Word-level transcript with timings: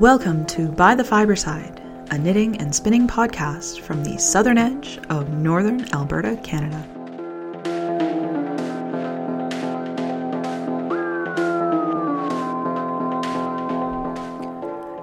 Welcome 0.00 0.44
to 0.46 0.66
By 0.72 0.96
the 0.96 1.04
Fiberside, 1.04 1.78
a 2.12 2.18
knitting 2.18 2.56
and 2.56 2.74
spinning 2.74 3.06
podcast 3.06 3.78
from 3.78 4.02
the 4.02 4.18
southern 4.18 4.58
edge 4.58 4.98
of 5.08 5.28
northern 5.28 5.88
Alberta, 5.94 6.36
Canada. 6.42 6.84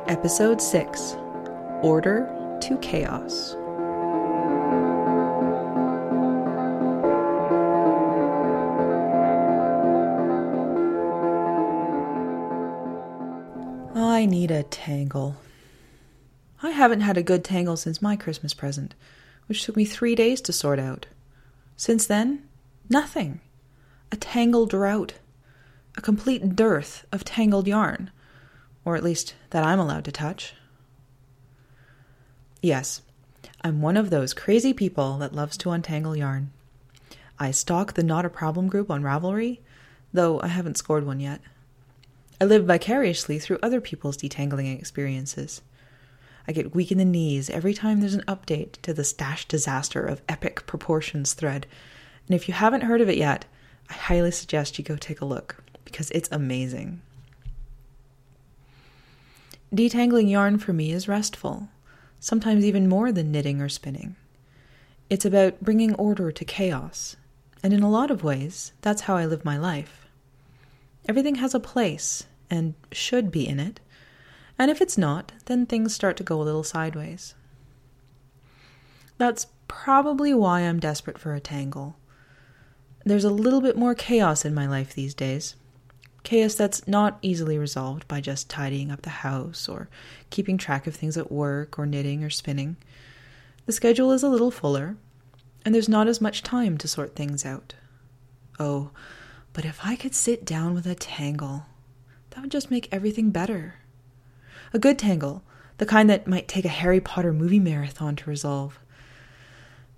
Episode 0.09 0.61
6 0.61 1.15
Order 1.81 2.57
to 2.59 2.77
Chaos. 2.79 3.55
A 14.61 14.63
tangle. 14.63 15.37
I 16.61 16.69
haven't 16.69 17.01
had 17.01 17.17
a 17.17 17.23
good 17.23 17.43
tangle 17.43 17.75
since 17.75 17.99
my 17.99 18.15
Christmas 18.15 18.53
present, 18.53 18.93
which 19.47 19.63
took 19.63 19.75
me 19.75 19.85
three 19.85 20.13
days 20.13 20.39
to 20.41 20.53
sort 20.53 20.77
out. 20.77 21.07
Since 21.75 22.05
then, 22.05 22.47
nothing. 22.87 23.41
A 24.11 24.17
tangle 24.17 24.67
drought. 24.67 25.15
A 25.97 26.01
complete 26.01 26.55
dearth 26.55 27.07
of 27.11 27.25
tangled 27.25 27.67
yarn. 27.67 28.11
Or 28.85 28.95
at 28.95 29.03
least 29.03 29.33
that 29.49 29.63
I'm 29.63 29.79
allowed 29.79 30.05
to 30.05 30.11
touch. 30.11 30.53
Yes, 32.61 33.01
I'm 33.63 33.81
one 33.81 33.97
of 33.97 34.11
those 34.11 34.35
crazy 34.35 34.73
people 34.73 35.17
that 35.17 35.33
loves 35.33 35.57
to 35.57 35.71
untangle 35.71 36.15
yarn. 36.15 36.51
I 37.39 37.49
stalk 37.49 37.93
the 37.93 38.03
Not 38.03 38.25
a 38.25 38.29
Problem 38.29 38.67
group 38.67 38.91
on 38.91 39.01
Ravelry, 39.01 39.57
though 40.13 40.39
I 40.39 40.47
haven't 40.49 40.77
scored 40.77 41.07
one 41.07 41.19
yet. 41.19 41.41
I 42.41 42.45
live 42.45 42.65
vicariously 42.65 43.37
through 43.37 43.59
other 43.61 43.79
people's 43.79 44.17
detangling 44.17 44.75
experiences. 44.75 45.61
I 46.47 46.53
get 46.53 46.73
weak 46.73 46.91
in 46.91 46.97
the 46.97 47.05
knees 47.05 47.51
every 47.51 47.75
time 47.75 47.99
there's 47.99 48.15
an 48.15 48.23
update 48.27 48.81
to 48.81 48.95
the 48.95 49.03
stash 49.03 49.47
disaster 49.47 50.03
of 50.03 50.23
epic 50.27 50.65
proportions 50.65 51.35
thread. 51.35 51.67
And 52.27 52.33
if 52.33 52.47
you 52.47 52.55
haven't 52.55 52.81
heard 52.81 52.99
of 52.99 53.09
it 53.09 53.19
yet, 53.19 53.45
I 53.91 53.93
highly 53.93 54.31
suggest 54.31 54.79
you 54.79 54.83
go 54.83 54.95
take 54.95 55.21
a 55.21 55.25
look 55.25 55.63
because 55.85 56.09
it's 56.09 56.29
amazing. 56.31 57.03
Detangling 59.71 60.27
yarn 60.27 60.57
for 60.57 60.73
me 60.73 60.91
is 60.91 61.07
restful, 61.07 61.69
sometimes 62.19 62.65
even 62.65 62.89
more 62.89 63.11
than 63.11 63.31
knitting 63.31 63.61
or 63.61 63.69
spinning. 63.69 64.15
It's 65.11 65.25
about 65.25 65.61
bringing 65.61 65.93
order 65.93 66.31
to 66.31 66.45
chaos, 66.45 67.17
and 67.61 67.71
in 67.71 67.83
a 67.83 67.91
lot 67.91 68.09
of 68.09 68.23
ways, 68.23 68.73
that's 68.81 69.01
how 69.01 69.15
I 69.15 69.27
live 69.27 69.45
my 69.45 69.59
life. 69.59 70.07
Everything 71.07 71.35
has 71.35 71.53
a 71.53 71.59
place, 71.59 72.25
and 72.51 72.75
should 72.91 73.31
be 73.31 73.47
in 73.47 73.59
it. 73.59 73.79
And 74.59 74.69
if 74.69 74.81
it's 74.81 74.97
not, 74.97 75.31
then 75.45 75.65
things 75.65 75.95
start 75.95 76.17
to 76.17 76.23
go 76.23 76.39
a 76.39 76.43
little 76.43 76.63
sideways. 76.63 77.33
That's 79.17 79.47
probably 79.67 80.33
why 80.33 80.61
I'm 80.61 80.79
desperate 80.79 81.17
for 81.17 81.33
a 81.33 81.39
tangle. 81.39 81.95
There's 83.05 83.23
a 83.23 83.31
little 83.31 83.61
bit 83.61 83.77
more 83.77 83.95
chaos 83.95 84.45
in 84.45 84.53
my 84.53 84.67
life 84.67 84.93
these 84.93 85.15
days. 85.15 85.55
Chaos 86.23 86.53
that's 86.53 86.87
not 86.87 87.17
easily 87.23 87.57
resolved 87.57 88.07
by 88.07 88.21
just 88.21 88.49
tidying 88.49 88.91
up 88.91 89.01
the 89.01 89.09
house 89.09 89.67
or 89.67 89.89
keeping 90.29 90.57
track 90.57 90.85
of 90.85 90.95
things 90.95 91.17
at 91.17 91.31
work 91.31 91.79
or 91.79 91.87
knitting 91.87 92.23
or 92.23 92.29
spinning. 92.29 92.77
The 93.65 93.71
schedule 93.71 94.11
is 94.11 94.21
a 94.21 94.29
little 94.29 94.51
fuller, 94.51 94.97
and 95.65 95.73
there's 95.73 95.89
not 95.89 96.07
as 96.07 96.21
much 96.21 96.43
time 96.43 96.77
to 96.79 96.87
sort 96.87 97.15
things 97.15 97.45
out. 97.45 97.73
Oh, 98.59 98.91
but 99.53 99.65
if 99.65 99.79
I 99.83 99.95
could 99.95 100.13
sit 100.13 100.45
down 100.45 100.75
with 100.75 100.85
a 100.85 100.93
tangle 100.93 101.65
that 102.31 102.41
would 102.41 102.51
just 102.51 102.71
make 102.71 102.89
everything 102.91 103.29
better. 103.29 103.75
A 104.73 104.79
good 104.79 104.97
tangle, 104.97 105.43
the 105.77 105.85
kind 105.85 106.09
that 106.09 106.27
might 106.27 106.47
take 106.47 106.65
a 106.65 106.69
Harry 106.69 106.99
Potter 106.99 107.33
movie 107.33 107.59
marathon 107.59 108.15
to 108.15 108.29
resolve. 108.29 108.79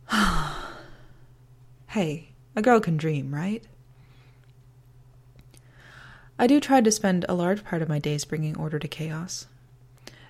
hey, 1.88 2.30
a 2.56 2.62
girl 2.62 2.80
can 2.80 2.98
dream, 2.98 3.34
right? 3.34 3.64
I 6.38 6.48
do 6.48 6.60
try 6.60 6.82
to 6.82 6.92
spend 6.92 7.26
a 7.30 7.36
large 7.36 7.64
part 7.64 7.82
of 7.82 7.90
my 7.90 8.00
days 8.00 8.26
bringing 8.26 8.58
order 8.58 8.80
to 8.80 8.88
chaos. 8.88 9.46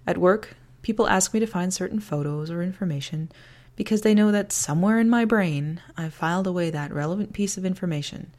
At 0.05 0.17
work, 0.17 0.55
people 0.81 1.07
ask 1.07 1.33
me 1.33 1.39
to 1.39 1.47
find 1.47 1.73
certain 1.73 1.99
photos 1.99 2.51
or 2.51 2.61
information 2.61 3.31
because 3.75 4.01
they 4.01 4.13
know 4.13 4.31
that 4.31 4.51
somewhere 4.51 4.99
in 4.99 5.09
my 5.09 5.25
brain 5.25 5.81
I've 5.97 6.13
filed 6.13 6.45
away 6.45 6.69
that 6.69 6.93
relevant 6.93 7.33
piece 7.33 7.57
of 7.57 7.65
information, 7.65 8.33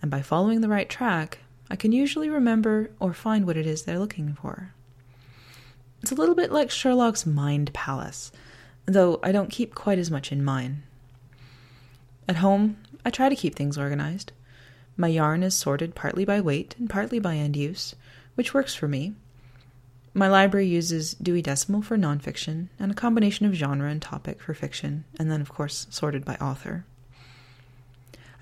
and 0.00 0.10
by 0.10 0.22
following 0.22 0.60
the 0.60 0.68
right 0.68 0.88
track, 0.88 1.38
I 1.72 1.76
can 1.76 1.90
usually 1.90 2.28
remember 2.28 2.90
or 3.00 3.14
find 3.14 3.46
what 3.46 3.56
it 3.56 3.66
is 3.66 3.82
they're 3.82 3.98
looking 3.98 4.34
for. 4.34 4.74
It's 6.02 6.12
a 6.12 6.14
little 6.14 6.34
bit 6.34 6.52
like 6.52 6.70
Sherlock's 6.70 7.24
mind 7.24 7.72
palace, 7.72 8.30
though 8.84 9.18
I 9.22 9.32
don't 9.32 9.50
keep 9.50 9.74
quite 9.74 9.98
as 9.98 10.10
much 10.10 10.30
in 10.30 10.44
mine. 10.44 10.82
At 12.28 12.36
home, 12.36 12.76
I 13.06 13.10
try 13.10 13.30
to 13.30 13.34
keep 13.34 13.54
things 13.54 13.78
organized. 13.78 14.32
My 14.98 15.08
yarn 15.08 15.42
is 15.42 15.54
sorted 15.54 15.94
partly 15.94 16.26
by 16.26 16.42
weight 16.42 16.74
and 16.78 16.90
partly 16.90 17.18
by 17.18 17.36
end 17.36 17.56
use, 17.56 17.94
which 18.34 18.52
works 18.52 18.74
for 18.74 18.86
me. 18.86 19.14
My 20.12 20.28
library 20.28 20.66
uses 20.66 21.14
Dewey 21.14 21.40
Decimal 21.40 21.80
for 21.80 21.96
nonfiction 21.96 22.68
and 22.78 22.92
a 22.92 22.94
combination 22.94 23.46
of 23.46 23.54
genre 23.54 23.88
and 23.88 24.02
topic 24.02 24.42
for 24.42 24.52
fiction, 24.52 25.04
and 25.18 25.30
then, 25.30 25.40
of 25.40 25.48
course, 25.48 25.86
sorted 25.88 26.26
by 26.26 26.34
author. 26.34 26.84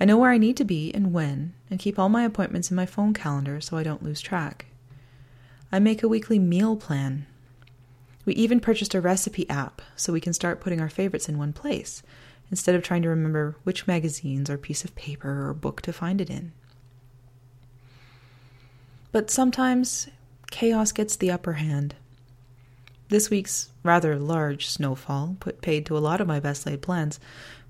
I 0.01 0.07
know 0.07 0.17
where 0.17 0.31
I 0.31 0.39
need 0.39 0.57
to 0.57 0.65
be 0.65 0.91
and 0.95 1.13
when, 1.13 1.53
and 1.71 1.79
keep 1.79 1.99
all 1.99 2.09
my 2.09 2.25
appointments 2.25 2.71
in 2.71 2.77
my 2.77 2.87
phone 2.87 3.13
calendar 3.13 3.61
so 3.61 3.77
I 3.77 3.83
don't 3.83 4.03
lose 4.03 4.23
track. 4.23 4.67
I 5.71 5.79
make 5.79 6.03
a 6.03 6.09
weekly 6.09 6.39
meal 6.39 6.75
plan. 6.77 7.27
We 8.25 8.33
even 8.35 8.61
purchased 8.61 8.95
a 8.95 9.01
recipe 9.01 9.49
app 9.51 9.83
so 9.97 10.13
we 10.13 10.21
can 10.21 10.33
start 10.33 10.61
putting 10.61 10.81
our 10.81 10.89
favorites 10.89 11.29
in 11.29 11.37
one 11.37 11.53
place 11.53 12.03
instead 12.51 12.75
of 12.75 12.83
trying 12.83 13.03
to 13.03 13.09
remember 13.09 13.57
which 13.63 13.87
magazines 13.87 14.49
or 14.49 14.57
piece 14.57 14.85
of 14.85 14.95
paper 14.97 15.49
or 15.49 15.55
book 15.55 15.83
to 15.83 15.93
find 15.93 16.21
it 16.21 16.31
in. 16.31 16.53
But 19.13 19.31
sometimes 19.31 20.09
chaos 20.51 20.93
gets 20.93 21.15
the 21.15 21.31
upper 21.31 21.55
hand. 21.55 21.95
This 23.11 23.29
week's 23.29 23.71
rather 23.83 24.21
large 24.21 24.69
snowfall 24.69 25.37
put 25.41 25.61
paid 25.63 25.85
to 25.87 25.99
a 25.99 26.01
lot 26.01 26.21
of 26.21 26.29
my 26.29 26.39
best 26.39 26.65
laid 26.65 26.81
plans, 26.81 27.19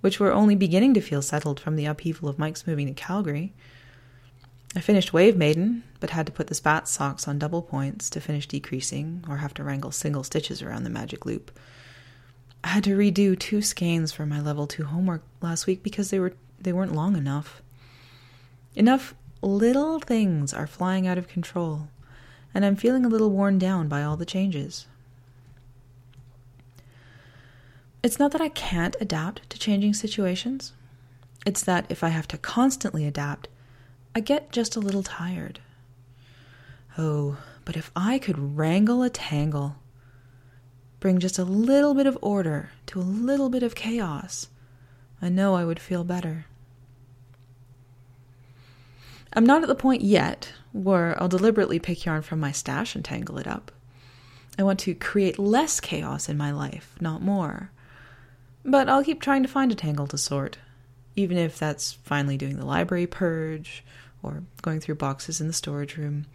which 0.02 0.20
were 0.20 0.34
only 0.34 0.54
beginning 0.54 0.92
to 0.92 1.00
feel 1.00 1.22
settled 1.22 1.58
from 1.58 1.76
the 1.76 1.86
upheaval 1.86 2.28
of 2.28 2.38
Mike's 2.38 2.66
moving 2.66 2.86
to 2.88 2.92
Calgary. 2.92 3.54
I 4.76 4.80
finished 4.80 5.14
Wave 5.14 5.38
Maiden, 5.38 5.82
but 5.98 6.10
had 6.10 6.26
to 6.26 6.32
put 6.32 6.48
the 6.48 6.54
spat 6.54 6.88
socks 6.88 7.26
on 7.26 7.38
double 7.38 7.62
points 7.62 8.10
to 8.10 8.20
finish 8.20 8.46
decreasing, 8.48 9.24
or 9.30 9.38
have 9.38 9.54
to 9.54 9.64
wrangle 9.64 9.92
single 9.92 10.22
stitches 10.22 10.60
around 10.60 10.84
the 10.84 10.90
magic 10.90 11.24
loop. 11.24 11.50
I 12.62 12.68
had 12.68 12.84
to 12.84 12.98
redo 12.98 13.36
two 13.38 13.62
skeins 13.62 14.12
for 14.12 14.26
my 14.26 14.42
level 14.42 14.66
two 14.66 14.84
homework 14.84 15.22
last 15.40 15.66
week 15.66 15.82
because 15.82 16.10
they 16.10 16.20
were 16.20 16.34
they 16.60 16.74
weren't 16.74 16.94
long 16.94 17.16
enough. 17.16 17.62
Enough 18.74 19.14
little 19.40 20.00
things 20.00 20.52
are 20.52 20.66
flying 20.66 21.06
out 21.06 21.16
of 21.16 21.28
control, 21.28 21.88
and 22.52 22.62
I'm 22.62 22.76
feeling 22.76 23.06
a 23.06 23.08
little 23.08 23.30
worn 23.30 23.58
down 23.58 23.88
by 23.88 24.02
all 24.02 24.18
the 24.18 24.26
changes. 24.26 24.86
It's 28.02 28.18
not 28.18 28.32
that 28.32 28.40
I 28.40 28.48
can't 28.48 28.96
adapt 29.00 29.48
to 29.50 29.58
changing 29.58 29.94
situations. 29.94 30.72
It's 31.44 31.62
that 31.64 31.86
if 31.88 32.02
I 32.02 32.08
have 32.08 32.28
to 32.28 32.38
constantly 32.38 33.06
adapt, 33.06 33.48
I 34.14 34.20
get 34.20 34.52
just 34.52 34.74
a 34.74 34.80
little 34.80 35.02
tired. 35.02 35.60
Oh, 36.96 37.38
but 37.64 37.76
if 37.76 37.90
I 37.94 38.18
could 38.18 38.56
wrangle 38.56 39.02
a 39.02 39.10
tangle, 39.10 39.76
bring 40.98 41.18
just 41.18 41.38
a 41.38 41.44
little 41.44 41.94
bit 41.94 42.06
of 42.06 42.18
order 42.20 42.70
to 42.86 43.00
a 43.00 43.02
little 43.02 43.48
bit 43.48 43.62
of 43.62 43.74
chaos, 43.74 44.48
I 45.20 45.28
know 45.28 45.54
I 45.54 45.64
would 45.64 45.78
feel 45.78 46.04
better. 46.04 46.46
I'm 49.32 49.46
not 49.46 49.62
at 49.62 49.68
the 49.68 49.74
point 49.74 50.02
yet 50.02 50.52
where 50.72 51.20
I'll 51.20 51.28
deliberately 51.28 51.78
pick 51.78 52.04
yarn 52.04 52.22
from 52.22 52.40
my 52.40 52.50
stash 52.50 52.94
and 52.94 53.04
tangle 53.04 53.38
it 53.38 53.46
up. 53.46 53.70
I 54.58 54.62
want 54.62 54.80
to 54.80 54.94
create 54.94 55.38
less 55.38 55.80
chaos 55.80 56.28
in 56.28 56.36
my 56.36 56.50
life, 56.50 56.96
not 57.00 57.22
more. 57.22 57.70
But 58.64 58.88
I'll 58.88 59.04
keep 59.04 59.20
trying 59.20 59.42
to 59.42 59.48
find 59.48 59.72
a 59.72 59.74
tangle 59.74 60.06
to 60.08 60.18
sort, 60.18 60.58
even 61.16 61.36
if 61.36 61.58
that's 61.58 61.92
finally 61.92 62.36
doing 62.36 62.56
the 62.56 62.66
library 62.66 63.06
purge, 63.06 63.84
or 64.22 64.42
going 64.62 64.80
through 64.80 64.96
boxes 64.96 65.40
in 65.40 65.46
the 65.46 65.52
storage 65.52 65.96
room, 65.96 66.26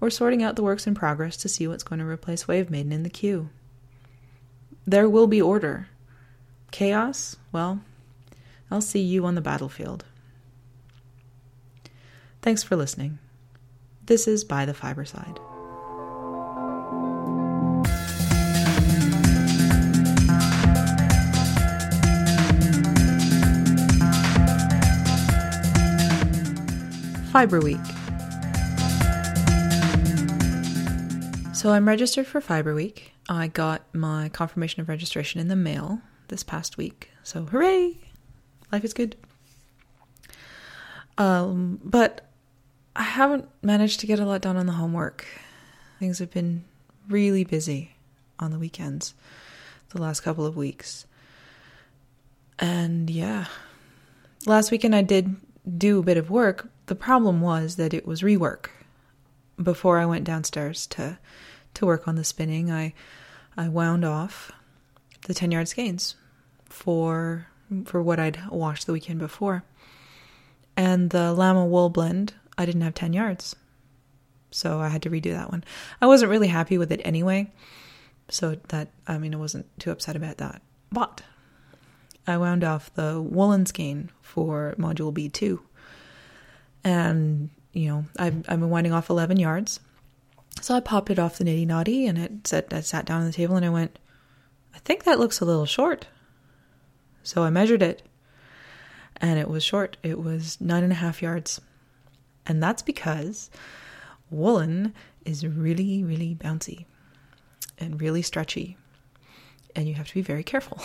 or 0.00 0.10
sorting 0.10 0.42
out 0.42 0.56
the 0.56 0.62
works 0.62 0.86
in 0.86 0.94
progress 0.94 1.36
to 1.38 1.48
see 1.48 1.66
what's 1.66 1.82
going 1.82 1.98
to 1.98 2.04
replace 2.04 2.46
Wave 2.46 2.70
Maiden 2.70 2.92
in 2.92 3.02
the 3.02 3.10
queue. 3.10 3.50
There 4.86 5.08
will 5.08 5.26
be 5.26 5.40
order. 5.40 5.88
Chaos? 6.70 7.36
Well, 7.52 7.80
I'll 8.70 8.80
see 8.80 9.00
you 9.00 9.24
on 9.24 9.34
the 9.34 9.40
battlefield. 9.40 10.04
Thanks 12.42 12.62
for 12.62 12.76
listening. 12.76 13.18
This 14.04 14.28
is 14.28 14.44
By 14.44 14.66
the 14.66 14.74
Fiberside. 14.74 15.38
Fiber 27.34 27.58
Week. 27.58 27.80
So 31.52 31.72
I'm 31.72 31.88
registered 31.88 32.28
for 32.28 32.40
Fiber 32.40 32.76
Week. 32.76 33.12
I 33.28 33.48
got 33.48 33.92
my 33.92 34.28
confirmation 34.28 34.82
of 34.82 34.88
registration 34.88 35.40
in 35.40 35.48
the 35.48 35.56
mail 35.56 36.00
this 36.28 36.44
past 36.44 36.76
week. 36.76 37.10
So 37.24 37.42
hooray! 37.46 37.98
Life 38.70 38.84
is 38.84 38.94
good. 38.94 39.16
Um, 41.18 41.80
but 41.82 42.30
I 42.94 43.02
haven't 43.02 43.48
managed 43.62 43.98
to 43.98 44.06
get 44.06 44.20
a 44.20 44.24
lot 44.24 44.40
done 44.40 44.56
on 44.56 44.66
the 44.66 44.72
homework. 44.74 45.26
Things 45.98 46.20
have 46.20 46.30
been 46.30 46.64
really 47.08 47.42
busy 47.42 47.96
on 48.38 48.52
the 48.52 48.60
weekends 48.60 49.12
the 49.88 50.00
last 50.00 50.20
couple 50.20 50.46
of 50.46 50.56
weeks. 50.56 51.04
And 52.60 53.10
yeah, 53.10 53.46
last 54.46 54.70
weekend 54.70 54.94
I 54.94 55.02
did 55.02 55.34
do 55.76 55.98
a 55.98 56.02
bit 56.04 56.16
of 56.16 56.30
work. 56.30 56.68
The 56.86 56.94
problem 56.94 57.40
was 57.40 57.76
that 57.76 57.94
it 57.94 58.06
was 58.06 58.22
rework. 58.22 58.66
Before 59.62 59.98
I 59.98 60.06
went 60.06 60.24
downstairs 60.24 60.86
to 60.88 61.18
to 61.74 61.86
work 61.86 62.06
on 62.06 62.16
the 62.16 62.24
spinning, 62.24 62.70
I 62.70 62.92
I 63.56 63.68
wound 63.68 64.04
off 64.04 64.52
the 65.26 65.34
10 65.34 65.50
yard 65.50 65.68
skeins 65.68 66.16
for 66.64 67.46
for 67.84 68.02
what 68.02 68.20
I'd 68.20 68.38
washed 68.50 68.86
the 68.86 68.92
weekend 68.92 69.18
before. 69.20 69.64
And 70.76 71.10
the 71.10 71.32
llama 71.32 71.64
wool 71.64 71.88
blend, 71.88 72.34
I 72.58 72.66
didn't 72.66 72.82
have 72.82 72.94
10 72.94 73.12
yards. 73.12 73.54
So 74.50 74.80
I 74.80 74.88
had 74.88 75.02
to 75.02 75.10
redo 75.10 75.32
that 75.32 75.50
one. 75.50 75.64
I 76.00 76.06
wasn't 76.06 76.30
really 76.30 76.48
happy 76.48 76.78
with 76.78 76.92
it 76.92 77.00
anyway. 77.04 77.52
So 78.28 78.56
that 78.68 78.88
I 79.06 79.18
mean 79.18 79.34
I 79.34 79.38
wasn't 79.38 79.66
too 79.78 79.90
upset 79.90 80.16
about 80.16 80.38
that. 80.38 80.62
But 80.92 81.22
I 82.26 82.36
wound 82.36 82.64
off 82.64 82.92
the 82.94 83.20
woolen 83.20 83.66
skein 83.66 84.10
for 84.20 84.74
module 84.78 85.12
B2. 85.12 85.60
And, 86.84 87.50
you 87.72 87.88
know, 87.88 88.04
I've, 88.18 88.36
I've 88.48 88.60
been 88.60 88.70
winding 88.70 88.92
off 88.92 89.10
11 89.10 89.38
yards. 89.38 89.80
So 90.60 90.74
I 90.74 90.80
popped 90.80 91.10
it 91.10 91.18
off 91.18 91.38
the 91.38 91.44
niddy 91.44 91.66
noddy 91.66 92.06
and 92.06 92.18
it 92.18 92.46
said, 92.46 92.72
I 92.72 92.80
sat 92.80 93.06
down 93.06 93.20
on 93.20 93.26
the 93.26 93.32
table 93.32 93.56
and 93.56 93.64
I 93.64 93.70
went, 93.70 93.98
I 94.74 94.78
think 94.78 95.04
that 95.04 95.18
looks 95.18 95.40
a 95.40 95.44
little 95.44 95.66
short. 95.66 96.06
So 97.22 97.42
I 97.42 97.50
measured 97.50 97.82
it 97.82 98.02
and 99.16 99.38
it 99.38 99.48
was 99.48 99.64
short. 99.64 99.96
It 100.02 100.18
was 100.18 100.60
nine 100.60 100.82
and 100.82 100.92
a 100.92 100.96
half 100.96 101.22
yards. 101.22 101.60
And 102.46 102.62
that's 102.62 102.82
because 102.82 103.50
woolen 104.30 104.94
is 105.24 105.46
really, 105.46 106.04
really 106.04 106.34
bouncy 106.34 106.84
and 107.78 108.00
really 108.00 108.22
stretchy. 108.22 108.76
And 109.74 109.88
you 109.88 109.94
have 109.94 110.08
to 110.08 110.14
be 110.14 110.22
very 110.22 110.44
careful. 110.44 110.80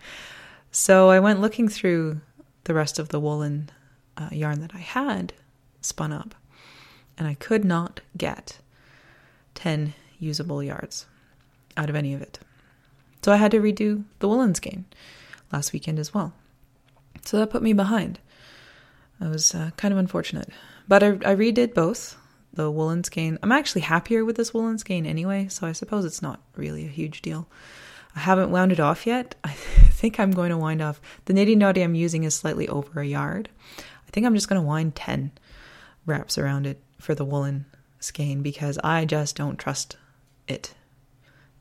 so 0.70 1.10
I 1.10 1.20
went 1.20 1.40
looking 1.40 1.68
through 1.68 2.20
the 2.64 2.74
rest 2.74 2.98
of 2.98 3.08
the 3.08 3.20
woolen 3.20 3.70
uh, 4.16 4.28
yarn 4.32 4.60
that 4.60 4.74
I 4.74 4.78
had 4.78 5.32
spun 5.80 6.12
up, 6.12 6.34
and 7.18 7.26
I 7.26 7.34
could 7.34 7.64
not 7.64 8.00
get 8.16 8.58
10 9.54 9.94
usable 10.18 10.62
yards 10.62 11.06
out 11.76 11.90
of 11.90 11.96
any 11.96 12.14
of 12.14 12.22
it. 12.22 12.38
So 13.22 13.32
I 13.32 13.36
had 13.36 13.50
to 13.52 13.60
redo 13.60 14.04
the 14.18 14.28
woolen 14.28 14.54
skein 14.54 14.84
last 15.52 15.72
weekend 15.72 15.98
as 15.98 16.12
well. 16.12 16.32
So 17.24 17.38
that 17.38 17.50
put 17.50 17.62
me 17.62 17.72
behind. 17.72 18.18
I 19.20 19.28
was 19.28 19.54
uh, 19.54 19.70
kind 19.76 19.92
of 19.92 19.98
unfortunate. 19.98 20.50
But 20.86 21.02
I, 21.02 21.08
I 21.08 21.34
redid 21.34 21.74
both 21.74 22.16
the 22.52 22.70
woolen 22.70 23.04
skein. 23.04 23.38
I'm 23.42 23.52
actually 23.52 23.82
happier 23.82 24.24
with 24.24 24.36
this 24.36 24.52
woolen 24.52 24.78
skein 24.78 25.06
anyway, 25.06 25.48
so 25.48 25.66
I 25.66 25.72
suppose 25.72 26.04
it's 26.04 26.22
not 26.22 26.40
really 26.56 26.84
a 26.84 26.90
huge 26.90 27.22
deal. 27.22 27.48
I 28.14 28.20
haven't 28.20 28.50
wound 28.50 28.72
it 28.72 28.80
off 28.80 29.06
yet. 29.06 29.34
I 29.44 29.52
think 29.52 30.20
I'm 30.20 30.30
going 30.30 30.50
to 30.50 30.58
wind 30.58 30.82
off. 30.82 31.00
The 31.24 31.32
niddy 31.32 31.56
noddy 31.56 31.82
I'm 31.82 31.94
using 31.94 32.24
is 32.24 32.34
slightly 32.34 32.68
over 32.68 33.00
a 33.00 33.06
yard. 33.06 33.48
Think 34.14 34.28
I'm 34.28 34.34
just 34.36 34.48
going 34.48 34.62
to 34.62 34.66
wind 34.66 34.94
10 34.94 35.32
wraps 36.06 36.38
around 36.38 36.68
it 36.68 36.80
for 37.00 37.16
the 37.16 37.24
woolen 37.24 37.66
skein 37.98 38.42
because 38.42 38.78
I 38.84 39.06
just 39.06 39.34
don't 39.34 39.58
trust 39.58 39.96
it. 40.46 40.72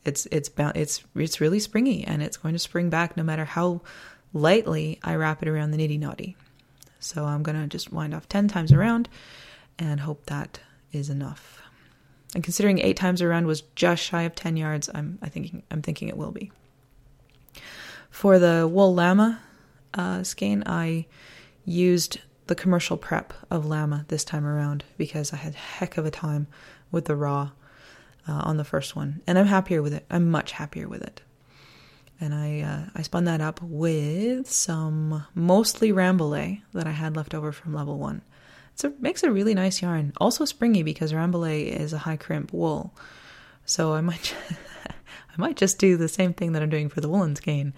It's 0.06 0.28
it's 0.28 0.52
it's 0.76 1.04
it's 1.16 1.42
really 1.42 1.60
springy 1.60 2.04
and 2.06 2.22
it's 2.22 2.38
going 2.38 2.54
to 2.54 2.60
spring 2.60 2.92
back 2.92 3.18
no 3.18 3.24
matter 3.24 3.44
how 3.44 3.82
lightly 4.34 5.00
I 5.04 5.16
wrap 5.16 5.42
it 5.42 5.50
around 5.50 5.72
the 5.72 5.78
niddy 5.80 5.98
noddy. 5.98 6.38
So 7.00 7.26
I'm 7.26 7.42
going 7.42 7.60
to 7.60 7.66
just 7.66 7.92
wind 7.92 8.14
off 8.14 8.30
10 8.30 8.50
times 8.50 8.72
around 8.72 9.10
and 9.80 10.02
hope 10.02 10.28
that 10.28 10.60
is 10.92 11.10
enough. 11.10 11.60
And 12.36 12.44
considering 12.44 12.78
8 12.78 12.96
times 12.96 13.24
around 13.24 13.48
was 13.48 13.62
just 13.76 14.04
shy 14.04 14.22
of 14.22 14.36
10 14.36 14.58
yards, 14.58 14.92
I'm 14.94 15.18
I 15.24 15.30
thinking 15.30 15.64
I'm 15.72 15.82
thinking 15.82 16.08
it 16.08 16.18
will 16.18 16.32
be. 16.32 16.52
For 18.12 18.38
the 18.38 18.68
wool 18.72 18.94
llama 18.94 19.42
uh, 19.96 20.22
skein, 20.22 20.62
I 20.68 21.08
used 21.66 22.20
the 22.54 22.62
commercial 22.62 22.98
prep 22.98 23.34
of 23.50 23.66
llama 23.66 24.06
this 24.10 24.24
time 24.24 24.46
around 24.46 24.84
because 24.96 25.34
I 25.34 25.38
had 25.38 25.56
heck 25.56 25.98
of 25.98 26.06
a 26.06 26.12
time 26.12 26.46
with 26.92 27.06
the 27.06 27.16
raw 27.16 27.50
uh, 28.28 28.42
on 28.46 28.58
the 28.58 28.64
first 28.64 28.96
one, 28.96 29.24
and 29.26 29.40
I'm 29.40 29.48
happier 29.48 29.82
with 29.82 29.92
it. 29.92 30.06
I'm 30.12 30.30
much 30.30 30.52
happier 30.52 30.88
with 30.88 31.02
it. 31.02 31.24
And 32.22 32.32
I 32.32 32.62
uh, 32.62 32.90
I 32.94 33.02
spun 33.02 33.24
that 33.24 33.42
up 33.42 33.60
with 33.64 34.52
some 34.52 35.26
mostly 35.34 35.92
Rambouillet 35.92 36.62
that 36.74 36.86
I 36.86 36.92
had 36.92 37.16
left 37.16 37.34
over 37.34 37.52
from 37.52 37.74
level 37.74 37.98
one. 37.98 38.22
it 38.84 39.02
makes 39.02 39.24
a 39.24 39.32
really 39.32 39.56
nice 39.56 39.82
yarn, 39.82 40.14
also 40.18 40.46
springy 40.46 40.84
because 40.84 41.12
Rambouillet 41.12 41.66
is 41.66 41.92
a 41.92 42.06
high 42.06 42.18
crimp 42.18 42.54
wool. 42.54 42.94
So 43.66 43.94
I 43.94 44.02
might 44.02 44.36
I 44.86 45.38
might 45.38 45.58
just 45.58 45.80
do 45.80 45.98
the 45.98 46.08
same 46.08 46.36
thing 46.36 46.52
that 46.52 46.62
I'm 46.62 46.70
doing 46.70 46.90
for 46.90 47.02
the 47.02 47.10
woolen 47.10 47.36
skein 47.36 47.74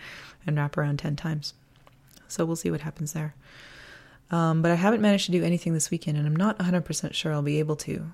and 0.46 0.58
wrap 0.58 0.78
around 0.78 1.00
ten 1.00 1.16
times. 1.16 1.54
So 2.28 2.44
we'll 2.44 2.58
see 2.58 2.72
what 2.72 2.82
happens 2.82 3.14
there. 3.14 3.36
Um, 4.32 4.62
but 4.62 4.72
I 4.72 4.76
haven't 4.76 5.02
managed 5.02 5.28
to 5.28 5.32
do 5.32 5.44
anything 5.44 5.74
this 5.74 5.92
weekend, 5.92 6.18
and 6.18 6.26
I'm 6.26 6.36
not 6.36 6.58
100% 6.58 7.14
sure 7.14 7.32
I'll 7.32 7.42
be 7.42 7.60
able 7.60 7.76
to, 7.78 8.12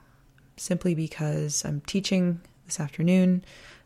simply 0.57 0.93
because 0.93 1.63
I'm 1.63 1.81
teaching 1.81 2.41
this 2.65 2.79
afternoon. 2.79 3.43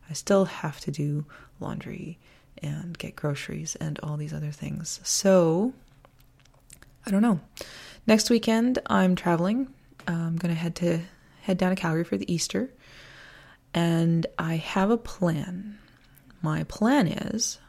I 0.10 0.14
still 0.14 0.46
have 0.46 0.80
to 0.82 0.92
do 0.92 1.26
laundry 1.60 2.18
and 2.62 2.98
get 2.98 3.16
groceries 3.16 3.76
and 3.76 4.00
all 4.00 4.18
these 4.18 4.34
other 4.34 4.52
things. 4.52 5.00
So, 5.04 5.74
I 7.06 7.12
don't 7.12 7.22
know. 7.22 7.40
Next 8.08 8.30
weekend, 8.30 8.80
I'm 8.88 9.16
traveling. 9.16 9.68
I'm 10.08 10.36
going 10.38 10.54
to 10.54 10.60
head 10.60 10.76
to 10.78 11.02
head 11.42 11.58
down 11.60 11.70
to 11.70 11.76
Calgary 11.76 12.04
for 12.04 12.18
the 12.18 12.32
Easter, 12.32 12.72
and 13.74 14.26
I 14.40 14.56
have 14.56 14.90
a 14.90 14.98
plan. 14.98 15.78
My 16.42 16.64
plan 16.64 17.08
is 17.08 17.60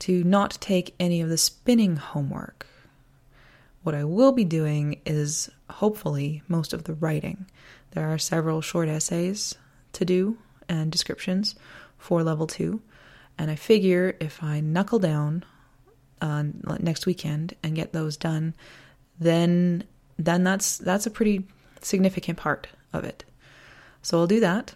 to 0.00 0.24
not 0.24 0.58
take 0.60 0.94
any 0.98 1.20
of 1.20 1.28
the 1.28 1.36
spinning 1.36 1.96
homework 1.96 2.66
what 3.82 3.94
I 3.94 4.04
will 4.04 4.32
be 4.32 4.44
doing 4.44 5.00
is 5.04 5.50
hopefully 5.68 6.42
most 6.48 6.72
of 6.72 6.84
the 6.84 6.94
writing. 6.94 7.46
There 7.92 8.08
are 8.08 8.18
several 8.18 8.60
short 8.60 8.88
essays 8.88 9.54
to 9.94 10.04
do 10.04 10.38
and 10.68 10.90
descriptions 10.90 11.54
for 11.98 12.22
level 12.22 12.46
two. 12.46 12.80
And 13.38 13.50
I 13.50 13.56
figure 13.56 14.16
if 14.20 14.42
I 14.42 14.60
knuckle 14.60 14.98
down 14.98 15.44
uh, 16.20 16.44
next 16.78 17.06
weekend 17.06 17.54
and 17.62 17.74
get 17.74 17.92
those 17.92 18.16
done, 18.16 18.54
then 19.18 19.84
then 20.18 20.44
that's 20.44 20.78
that's 20.78 21.06
a 21.06 21.10
pretty 21.10 21.44
significant 21.80 22.38
part 22.38 22.68
of 22.92 23.04
it. 23.04 23.24
So 24.02 24.18
I'll 24.18 24.26
do 24.26 24.40
that, 24.40 24.74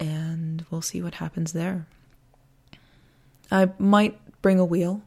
and 0.00 0.64
we'll 0.70 0.82
see 0.82 1.02
what 1.02 1.14
happens 1.14 1.52
there. 1.52 1.86
I 3.50 3.70
might 3.78 4.18
bring 4.40 4.58
a 4.58 4.64
wheel, 4.64 5.02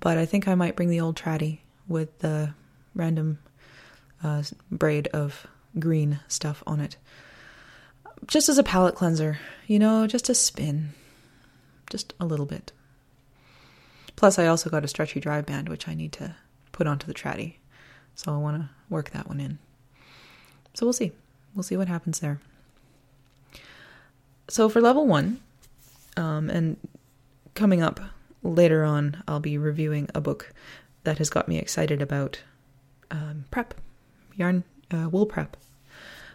but 0.00 0.18
I 0.18 0.26
think 0.26 0.46
I 0.46 0.54
might 0.54 0.76
bring 0.76 0.90
the 0.90 1.00
old 1.00 1.16
traddy 1.16 1.63
with 1.88 2.18
the 2.20 2.54
random 2.94 3.38
uh, 4.22 4.42
braid 4.70 5.08
of 5.08 5.46
green 5.78 6.20
stuff 6.28 6.62
on 6.66 6.80
it. 6.80 6.96
Just 8.26 8.48
as 8.48 8.58
a 8.58 8.62
palate 8.62 8.94
cleanser, 8.94 9.38
you 9.66 9.78
know, 9.78 10.06
just 10.06 10.28
a 10.28 10.34
spin. 10.34 10.90
Just 11.90 12.14
a 12.18 12.24
little 12.24 12.46
bit. 12.46 12.72
Plus, 14.16 14.38
I 14.38 14.46
also 14.46 14.70
got 14.70 14.84
a 14.84 14.88
stretchy 14.88 15.20
drive 15.20 15.46
band, 15.46 15.68
which 15.68 15.88
I 15.88 15.94
need 15.94 16.12
to 16.12 16.34
put 16.72 16.86
onto 16.86 17.06
the 17.06 17.14
traddy. 17.14 17.54
So 18.14 18.32
I 18.32 18.38
want 18.38 18.62
to 18.62 18.70
work 18.88 19.10
that 19.10 19.28
one 19.28 19.40
in. 19.40 19.58
So 20.72 20.86
we'll 20.86 20.92
see. 20.92 21.12
We'll 21.54 21.62
see 21.62 21.76
what 21.76 21.88
happens 21.88 22.20
there. 22.20 22.40
So 24.48 24.68
for 24.68 24.80
level 24.80 25.06
one, 25.06 25.40
um, 26.16 26.48
and 26.50 26.76
coming 27.54 27.82
up 27.82 28.00
later 28.42 28.84
on, 28.84 29.22
I'll 29.26 29.40
be 29.40 29.58
reviewing 29.58 30.08
a 30.14 30.20
book 30.20 30.52
that 31.04 31.18
has 31.18 31.30
got 31.30 31.48
me 31.48 31.58
excited 31.58 32.02
about 32.02 32.40
um, 33.10 33.44
prep, 33.50 33.74
yarn, 34.34 34.64
uh, 34.90 35.08
wool 35.08 35.26
prep. 35.26 35.56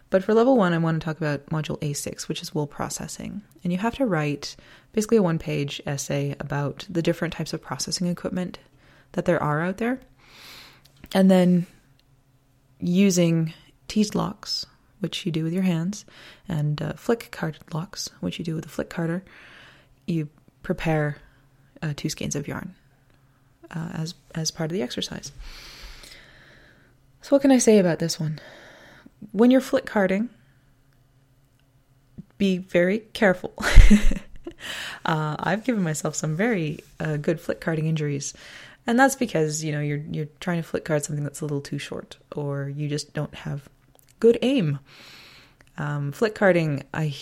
But 0.09 0.23
for 0.23 0.33
level 0.33 0.57
one, 0.57 0.73
I 0.73 0.79
want 0.79 0.99
to 0.99 1.05
talk 1.05 1.17
about 1.17 1.45
module 1.47 1.79
A6, 1.81 2.27
which 2.27 2.41
is 2.41 2.55
wool 2.55 2.65
processing. 2.65 3.41
And 3.63 3.71
you 3.71 3.77
have 3.79 3.95
to 3.95 4.05
write 4.05 4.55
basically 4.91 5.17
a 5.17 5.23
one 5.23 5.38
page 5.38 5.81
essay 5.85 6.35
about 6.39 6.88
the 6.89 7.01
different 7.01 7.33
types 7.33 7.53
of 7.53 7.61
processing 7.61 8.07
equipment 8.07 8.57
that 9.11 9.25
there 9.25 9.41
are 9.41 9.61
out 9.61 9.77
there. 9.77 9.99
And 11.13 11.29
then 11.29 11.67
using 12.79 13.53
teased 13.88 14.15
locks, 14.15 14.65
which 14.99 15.25
you 15.25 15.31
do 15.31 15.43
with 15.43 15.53
your 15.53 15.63
hands, 15.63 16.05
and 16.47 16.81
uh, 16.81 16.93
flick 16.93 17.29
carded 17.31 17.73
locks, 17.73 18.09
which 18.19 18.39
you 18.39 18.45
do 18.45 18.55
with 18.55 18.65
a 18.65 18.69
flick 18.69 18.89
carder, 18.89 19.23
you 20.07 20.29
prepare 20.63 21.17
uh, 21.81 21.93
two 21.95 22.09
skeins 22.09 22.35
of 22.35 22.47
yarn 22.47 22.75
uh, 23.71 23.89
as 23.93 24.15
as 24.35 24.51
part 24.51 24.71
of 24.71 24.73
the 24.73 24.81
exercise. 24.81 25.31
So 27.21 27.35
what 27.35 27.41
can 27.41 27.51
I 27.51 27.57
say 27.57 27.79
about 27.79 27.99
this 27.99 28.19
one? 28.19 28.39
When 29.31 29.51
you're 29.51 29.61
flick 29.61 29.85
carding, 29.85 30.29
be 32.38 32.57
very 32.57 32.99
careful. 33.13 33.53
uh, 35.05 35.35
I've 35.39 35.63
given 35.63 35.83
myself 35.83 36.15
some 36.15 36.35
very 36.35 36.79
uh, 36.99 37.17
good 37.17 37.39
flick 37.39 37.59
carding 37.59 37.85
injuries, 37.85 38.33
and 38.88 38.97
that's 38.97 39.15
because 39.15 39.63
you 39.63 39.71
know 39.71 39.81
you're 39.81 40.03
you're 40.09 40.29
trying 40.39 40.57
to 40.57 40.67
flick 40.67 40.85
card 40.85 41.03
something 41.03 41.23
that's 41.23 41.41
a 41.41 41.45
little 41.45 41.61
too 41.61 41.77
short, 41.79 42.17
or 42.35 42.69
you 42.69 42.88
just 42.88 43.13
don't 43.13 43.35
have 43.35 43.67
good 44.19 44.39
aim. 44.41 44.79
Um, 45.77 46.11
flick 46.11 46.35
carding, 46.35 46.83
I 46.93 47.15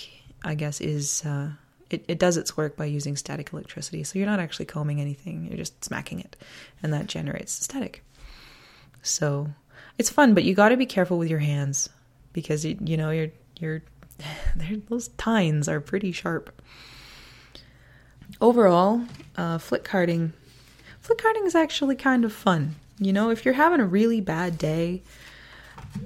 I 0.44 0.56
guess, 0.56 0.80
is 0.80 1.26
uh, 1.26 1.50
it, 1.90 2.06
it 2.08 2.20
does 2.20 2.38
its 2.38 2.58
work 2.58 2.76
by 2.76 2.86
using 2.86 3.16
static 3.16 3.52
electricity. 3.54 4.04
So 4.04 4.20
you're 4.20 4.28
not 4.28 4.40
actually 4.40 4.66
combing 4.66 5.02
anything; 5.02 5.46
you're 5.46 5.58
just 5.58 5.84
smacking 5.84 6.20
it, 6.20 6.36
and 6.84 6.94
that 6.94 7.08
generates 7.08 7.52
static. 7.52 8.04
So 9.02 9.50
it's 9.98 10.10
fun, 10.10 10.34
but 10.34 10.44
you 10.44 10.54
got 10.54 10.70
to 10.70 10.78
be 10.78 10.86
careful 10.86 11.18
with 11.18 11.30
your 11.30 11.40
hands 11.40 11.90
because 12.34 12.66
you 12.66 12.78
you 12.82 12.98
know 12.98 13.10
you're 13.10 13.32
you're 13.60 13.84
those 14.90 15.10
tines 15.10 15.68
are 15.68 15.80
pretty 15.80 16.12
sharp. 16.12 16.62
Overall, 18.42 19.04
uh, 19.36 19.58
flick 19.58 19.84
carding, 19.84 20.34
flick 21.02 21.20
carding 21.20 21.46
is 21.46 21.56
actually 21.56 21.96
kind 21.96 22.26
of 22.26 22.34
fun. 22.34 22.76
You 23.00 23.14
know, 23.14 23.30
if 23.30 23.46
you're 23.46 23.54
having 23.54 23.80
a 23.80 23.86
really 23.86 24.22
bad 24.22 24.58
day, 24.58 25.02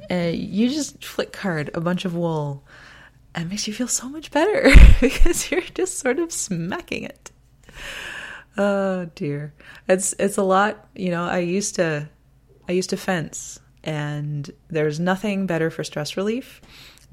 uh, 0.10 0.32
you 0.34 0.70
just 0.70 1.04
flick 1.04 1.32
card 1.32 1.72
a 1.74 1.82
bunch 1.82 2.06
of 2.06 2.16
wool, 2.16 2.64
and 3.34 3.50
makes 3.50 3.68
you 3.68 3.74
feel 3.74 3.88
so 3.88 4.10
much 4.10 4.32
better 4.32 4.70
because 5.02 5.52
you're 5.52 5.62
just 5.62 6.00
sort 6.00 6.20
of 6.20 6.32
smacking 6.32 7.04
it. 7.04 7.32
Oh 8.58 9.06
dear, 9.16 9.54
it's 9.88 10.14
it's 10.20 10.38
a 10.38 10.44
lot. 10.44 10.88
You 10.96 11.12
know, 11.12 11.24
I 11.24 11.40
used 11.40 11.76
to, 11.76 12.10
I 12.68 12.74
used 12.74 12.90
to 12.90 12.98
fence, 12.98 13.60
and 13.84 14.50
there's 14.70 15.00
nothing 15.00 15.48
better 15.48 15.70
for 15.70 15.84
stress 15.84 16.18
relief 16.18 16.62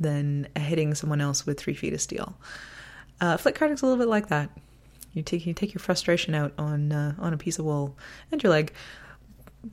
than 0.00 0.48
hitting 0.56 0.94
someone 0.94 1.20
else 1.20 1.46
with 1.46 1.58
three 1.58 1.74
feet 1.74 1.92
of 1.92 2.00
steel. 2.00 2.36
Uh, 3.20 3.36
flick 3.36 3.54
carding's 3.54 3.82
a 3.82 3.86
little 3.86 3.98
bit 3.98 4.08
like 4.08 4.28
that. 4.28 4.50
You 5.12 5.22
take 5.22 5.46
you 5.46 5.54
take 5.54 5.74
your 5.74 5.80
frustration 5.80 6.34
out 6.34 6.52
on 6.58 6.92
uh, 6.92 7.14
on 7.18 7.32
a 7.32 7.36
piece 7.38 7.58
of 7.58 7.64
wool 7.64 7.96
and 8.32 8.42
your 8.42 8.50
leg, 8.50 8.72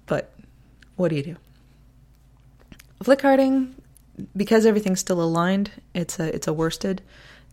but 0.05 0.33
what 0.95 1.09
do 1.09 1.15
you 1.15 1.23
do? 1.23 1.35
Flick 3.03 3.19
carding, 3.19 3.75
because 4.35 4.65
everything's 4.65 4.99
still 4.99 5.21
aligned, 5.21 5.71
it's 5.93 6.19
a 6.19 6.33
it's 6.33 6.47
a 6.47 6.53
worsted 6.53 7.01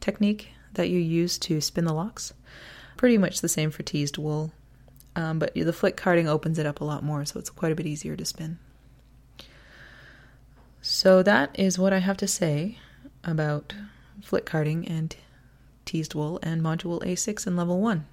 technique 0.01 0.51
that 0.75 0.89
you 0.89 0.99
use 0.99 1.39
to 1.39 1.61
spin 1.61 1.85
the 1.85 1.93
locks. 1.93 2.33
Pretty 2.97 3.19
much 3.19 3.41
the 3.41 3.49
same 3.49 3.71
for 3.71 3.83
teased 3.83 4.19
wool, 4.19 4.53
um, 5.17 5.39
but 5.39 5.55
the 5.55 5.73
flick 5.73 5.97
carding 5.97 6.29
opens 6.29 6.59
it 6.59 6.67
up 6.67 6.81
a 6.81 6.85
lot 6.85 7.03
more, 7.03 7.25
so 7.25 7.39
it's 7.39 7.51
quite 7.51 7.73
a 7.73 7.75
bit 7.75 7.87
easier 7.87 8.17
to 8.17 8.25
spin. 8.25 8.59
So 10.81 11.23
that 11.23 11.51
is 11.59 11.79
what 11.79 11.93
I 11.93 11.99
have 11.99 12.17
to 12.19 12.27
say 12.27 12.79
about 13.25 13.75
flick 14.23 14.47
carding 14.47 14.87
and 14.87 15.15
teased 15.85 16.15
wool 16.15 16.39
and 16.43 16.63
module 16.63 17.03
A6 17.03 17.47
in 17.47 17.57
level 17.57 17.81
1. 17.81 18.07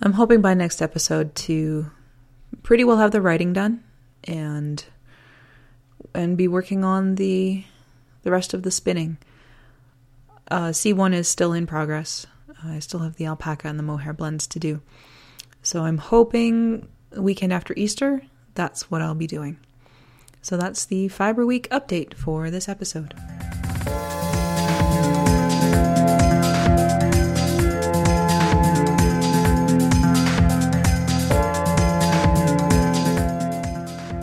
I'm 0.00 0.12
hoping 0.12 0.40
by 0.40 0.54
next 0.54 0.80
episode 0.80 1.34
to 1.34 1.90
pretty 2.62 2.84
well 2.84 2.98
have 2.98 3.10
the 3.10 3.20
writing 3.20 3.52
done 3.52 3.82
and 4.24 4.84
and 6.14 6.36
be 6.36 6.48
working 6.48 6.84
on 6.84 7.16
the 7.16 7.64
the 8.22 8.30
rest 8.30 8.54
of 8.54 8.62
the 8.62 8.70
spinning. 8.70 9.18
Uh, 10.50 10.68
C1 10.68 11.14
is 11.14 11.28
still 11.28 11.52
in 11.52 11.66
progress. 11.66 12.26
I 12.64 12.78
still 12.80 13.00
have 13.00 13.16
the 13.16 13.26
alpaca 13.26 13.68
and 13.68 13.78
the 13.78 13.82
mohair 13.82 14.12
blends 14.12 14.46
to 14.48 14.58
do. 14.58 14.80
So 15.62 15.84
I'm 15.84 15.98
hoping 15.98 16.88
weekend 17.16 17.52
after 17.52 17.74
Easter, 17.76 18.22
that's 18.54 18.90
what 18.90 19.02
I'll 19.02 19.14
be 19.14 19.26
doing. 19.26 19.58
So 20.42 20.56
that's 20.56 20.84
the 20.86 21.08
Fiber 21.08 21.44
Week 21.44 21.68
update 21.70 22.14
for 22.14 22.50
this 22.50 22.68
episode. 22.68 23.14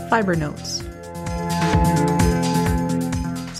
Fiber 0.09 0.35
notes. 0.35 0.84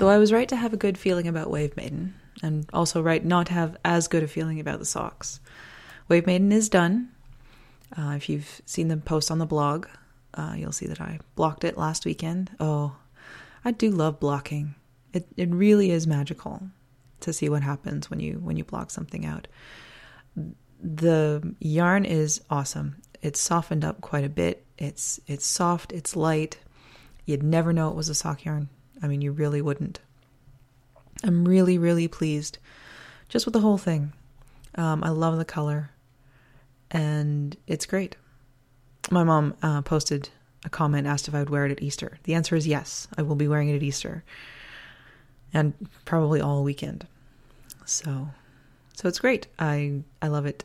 So 0.05 0.09
I 0.09 0.19
was 0.19 0.31
right 0.31 0.47
to 0.49 0.55
have 0.55 0.71
a 0.71 0.77
good 0.77 0.99
feeling 0.99 1.27
about 1.27 1.49
Wave 1.49 1.75
Maiden, 1.75 2.13
and 2.43 2.69
also 2.71 3.01
right 3.01 3.25
not 3.25 3.47
to 3.47 3.53
have 3.53 3.75
as 3.83 4.07
good 4.07 4.21
a 4.21 4.27
feeling 4.27 4.59
about 4.59 4.77
the 4.77 4.85
socks. 4.85 5.39
Wave 6.07 6.27
Maiden 6.27 6.51
is 6.51 6.69
done. 6.69 7.09
Uh, 7.97 8.13
if 8.15 8.29
you've 8.29 8.61
seen 8.67 8.87
the 8.87 8.97
post 8.97 9.31
on 9.31 9.39
the 9.39 9.47
blog, 9.47 9.87
uh, 10.35 10.53
you'll 10.55 10.71
see 10.71 10.85
that 10.85 11.01
I 11.01 11.17
blocked 11.33 11.63
it 11.63 11.75
last 11.75 12.05
weekend. 12.05 12.51
Oh, 12.59 12.95
I 13.63 13.71
do 13.71 13.89
love 13.89 14.19
blocking. 14.19 14.75
It 15.11 15.25
it 15.37 15.49
really 15.49 15.89
is 15.89 16.05
magical 16.05 16.61
to 17.21 17.33
see 17.33 17.49
what 17.49 17.63
happens 17.63 18.07
when 18.07 18.19
you 18.19 18.33
when 18.33 18.57
you 18.57 18.63
block 18.63 18.91
something 18.91 19.25
out. 19.25 19.47
The 20.83 21.55
yarn 21.59 22.05
is 22.05 22.41
awesome. 22.51 23.01
It's 23.23 23.39
softened 23.39 23.83
up 23.83 24.01
quite 24.01 24.23
a 24.23 24.29
bit. 24.29 24.67
It's 24.77 25.19
it's 25.25 25.47
soft. 25.47 25.91
It's 25.91 26.15
light. 26.15 26.59
You'd 27.25 27.41
never 27.41 27.73
know 27.73 27.89
it 27.89 27.95
was 27.95 28.09
a 28.09 28.13
sock 28.13 28.45
yarn. 28.45 28.69
I 29.01 29.07
mean, 29.07 29.21
you 29.21 29.31
really 29.31 29.61
wouldn't. 29.61 29.99
I'm 31.23 31.45
really 31.45 31.77
really 31.77 32.07
pleased, 32.07 32.57
just 33.29 33.45
with 33.45 33.53
the 33.53 33.61
whole 33.61 33.77
thing. 33.77 34.13
Um, 34.75 35.03
I 35.03 35.09
love 35.09 35.37
the 35.37 35.45
color, 35.45 35.91
and 36.91 37.55
it's 37.67 37.85
great 37.85 38.17
my 39.11 39.23
mom 39.23 39.55
uh, 39.61 39.81
posted 39.81 40.29
a 40.63 40.69
comment, 40.69 41.07
asked 41.07 41.27
if 41.27 41.35
I 41.35 41.39
would 41.39 41.49
wear 41.49 41.65
it 41.65 41.71
at 41.71 41.81
Easter. 41.81 42.17
The 42.23 42.33
answer 42.33 42.55
is 42.55 42.67
yes, 42.67 43.07
I 43.17 43.21
will 43.21 43.35
be 43.35 43.47
wearing 43.47 43.69
it 43.69 43.75
at 43.75 43.83
Easter, 43.83 44.23
and 45.53 45.73
probably 46.05 46.41
all 46.41 46.63
weekend. 46.63 47.07
So, 47.85 48.29
so 48.93 49.07
it's 49.07 49.19
great. 49.19 49.47
I 49.59 50.01
I 50.21 50.27
love 50.27 50.45
it. 50.45 50.63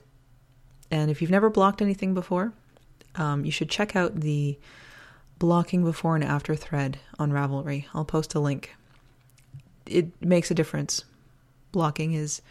And 0.91 1.11
if 1.11 1.21
you've 1.21 1.31
never 1.31 1.51
blocked 1.51 1.83
anything 1.83 2.15
before, 2.15 2.53
um, 3.15 3.45
you 3.45 3.53
should 3.53 3.71
check 3.71 3.95
out 3.95 4.21
the 4.21 4.59
blocking 5.40 5.82
before 5.82 6.14
and 6.14 6.23
after 6.23 6.54
thread 6.54 7.00
on 7.18 7.32
Ravelry. 7.32 7.87
I'll 7.92 8.04
post 8.04 8.35
a 8.37 8.40
link. 8.40 8.76
It 9.87 10.09
makes 10.23 10.52
a 10.52 10.54
difference. 10.54 11.02
Blocking 11.73 12.12
is 12.12 12.42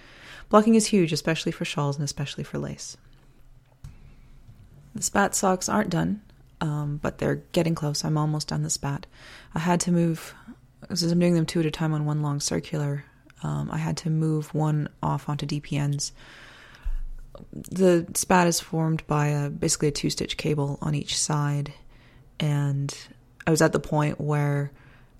blocking 0.49 0.75
is 0.75 0.87
huge, 0.87 1.13
especially 1.13 1.53
for 1.53 1.63
shawls 1.63 1.95
and 1.95 2.03
especially 2.03 2.43
for 2.43 2.57
lace. 2.57 2.97
The 4.95 5.03
spat 5.03 5.35
socks 5.35 5.69
aren't 5.69 5.91
done, 5.91 6.21
um, 6.59 6.99
but 7.01 7.19
they're 7.19 7.43
getting 7.53 7.75
close. 7.75 8.03
I'm 8.03 8.17
almost 8.17 8.49
done 8.49 8.63
the 8.63 8.69
spat. 8.69 9.05
I 9.53 9.59
had 9.59 9.79
to 9.81 9.91
move, 9.91 10.33
because 10.81 11.03
I'm 11.03 11.19
doing 11.19 11.35
them 11.35 11.45
two 11.45 11.59
at 11.59 11.65
a 11.67 11.71
time 11.71 11.93
on 11.93 12.05
one 12.05 12.23
long 12.23 12.39
circular, 12.39 13.05
um, 13.43 13.69
I 13.71 13.77
had 13.77 13.97
to 13.97 14.09
move 14.09 14.53
one 14.53 14.89
off 15.01 15.29
onto 15.29 15.45
DPNs. 15.45 16.11
The 17.53 18.07
spat 18.15 18.47
is 18.47 18.59
formed 18.59 19.05
by 19.05 19.27
a, 19.27 19.49
basically 19.49 19.89
a 19.89 19.91
two 19.91 20.09
stitch 20.09 20.37
cable 20.37 20.79
on 20.81 20.95
each 20.95 21.17
side, 21.17 21.73
and 22.39 22.95
I 23.45 23.51
was 23.51 23.61
at 23.61 23.71
the 23.71 23.79
point 23.79 24.19
where 24.19 24.71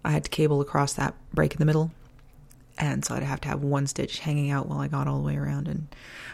I 0.03 0.11
had 0.11 0.23
to 0.23 0.29
cable 0.29 0.61
across 0.61 0.93
that 0.93 1.13
break 1.33 1.53
in 1.53 1.59
the 1.59 1.65
middle, 1.65 1.91
and 2.77 3.03
so 3.03 3.15
I'd 3.15 3.23
have 3.23 3.41
to 3.41 3.49
have 3.49 3.61
one 3.61 3.87
stitch 3.87 4.19
hanging 4.19 4.51
out 4.51 4.67
while 4.67 4.79
I 4.79 4.87
got 4.87 5.07
all 5.07 5.17
the 5.17 5.25
way 5.25 5.37
around, 5.37 5.67
and 5.67 5.87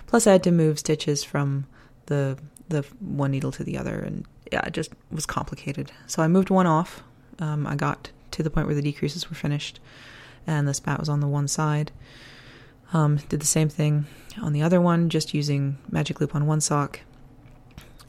plus 0.05 0.27
I 0.27 0.33
had 0.33 0.43
to 0.43 0.51
move 0.51 0.79
stitches 0.79 1.23
from 1.23 1.65
the 2.05 2.37
the 2.67 2.83
one 2.99 3.31
needle 3.31 3.51
to 3.53 3.63
the 3.63 3.77
other, 3.77 3.99
and 3.99 4.25
yeah, 4.51 4.65
it 4.65 4.73
just 4.73 4.91
was 5.11 5.25
complicated. 5.25 5.91
So 6.07 6.21
I 6.21 6.27
moved 6.27 6.49
one 6.49 6.67
off. 6.67 7.03
Um, 7.39 7.67
I 7.67 7.75
got 7.75 8.09
to 8.31 8.43
the 8.43 8.49
point 8.49 8.67
where 8.67 8.75
the 8.75 8.81
decreases 8.81 9.29
were 9.29 9.35
finished, 9.35 9.79
and 10.47 10.67
the 10.67 10.73
spat 10.73 10.99
was 10.99 11.09
on 11.09 11.19
the 11.19 11.27
one 11.27 11.47
side. 11.47 11.91
Um, 12.93 13.17
did 13.29 13.39
the 13.39 13.45
same 13.47 13.69
thing 13.69 14.05
on 14.41 14.53
the 14.53 14.61
other 14.61 14.79
one, 14.79 15.09
just 15.09 15.33
using 15.33 15.77
magic 15.89 16.19
loop 16.21 16.35
on 16.35 16.45
one 16.45 16.61
sock. 16.61 17.01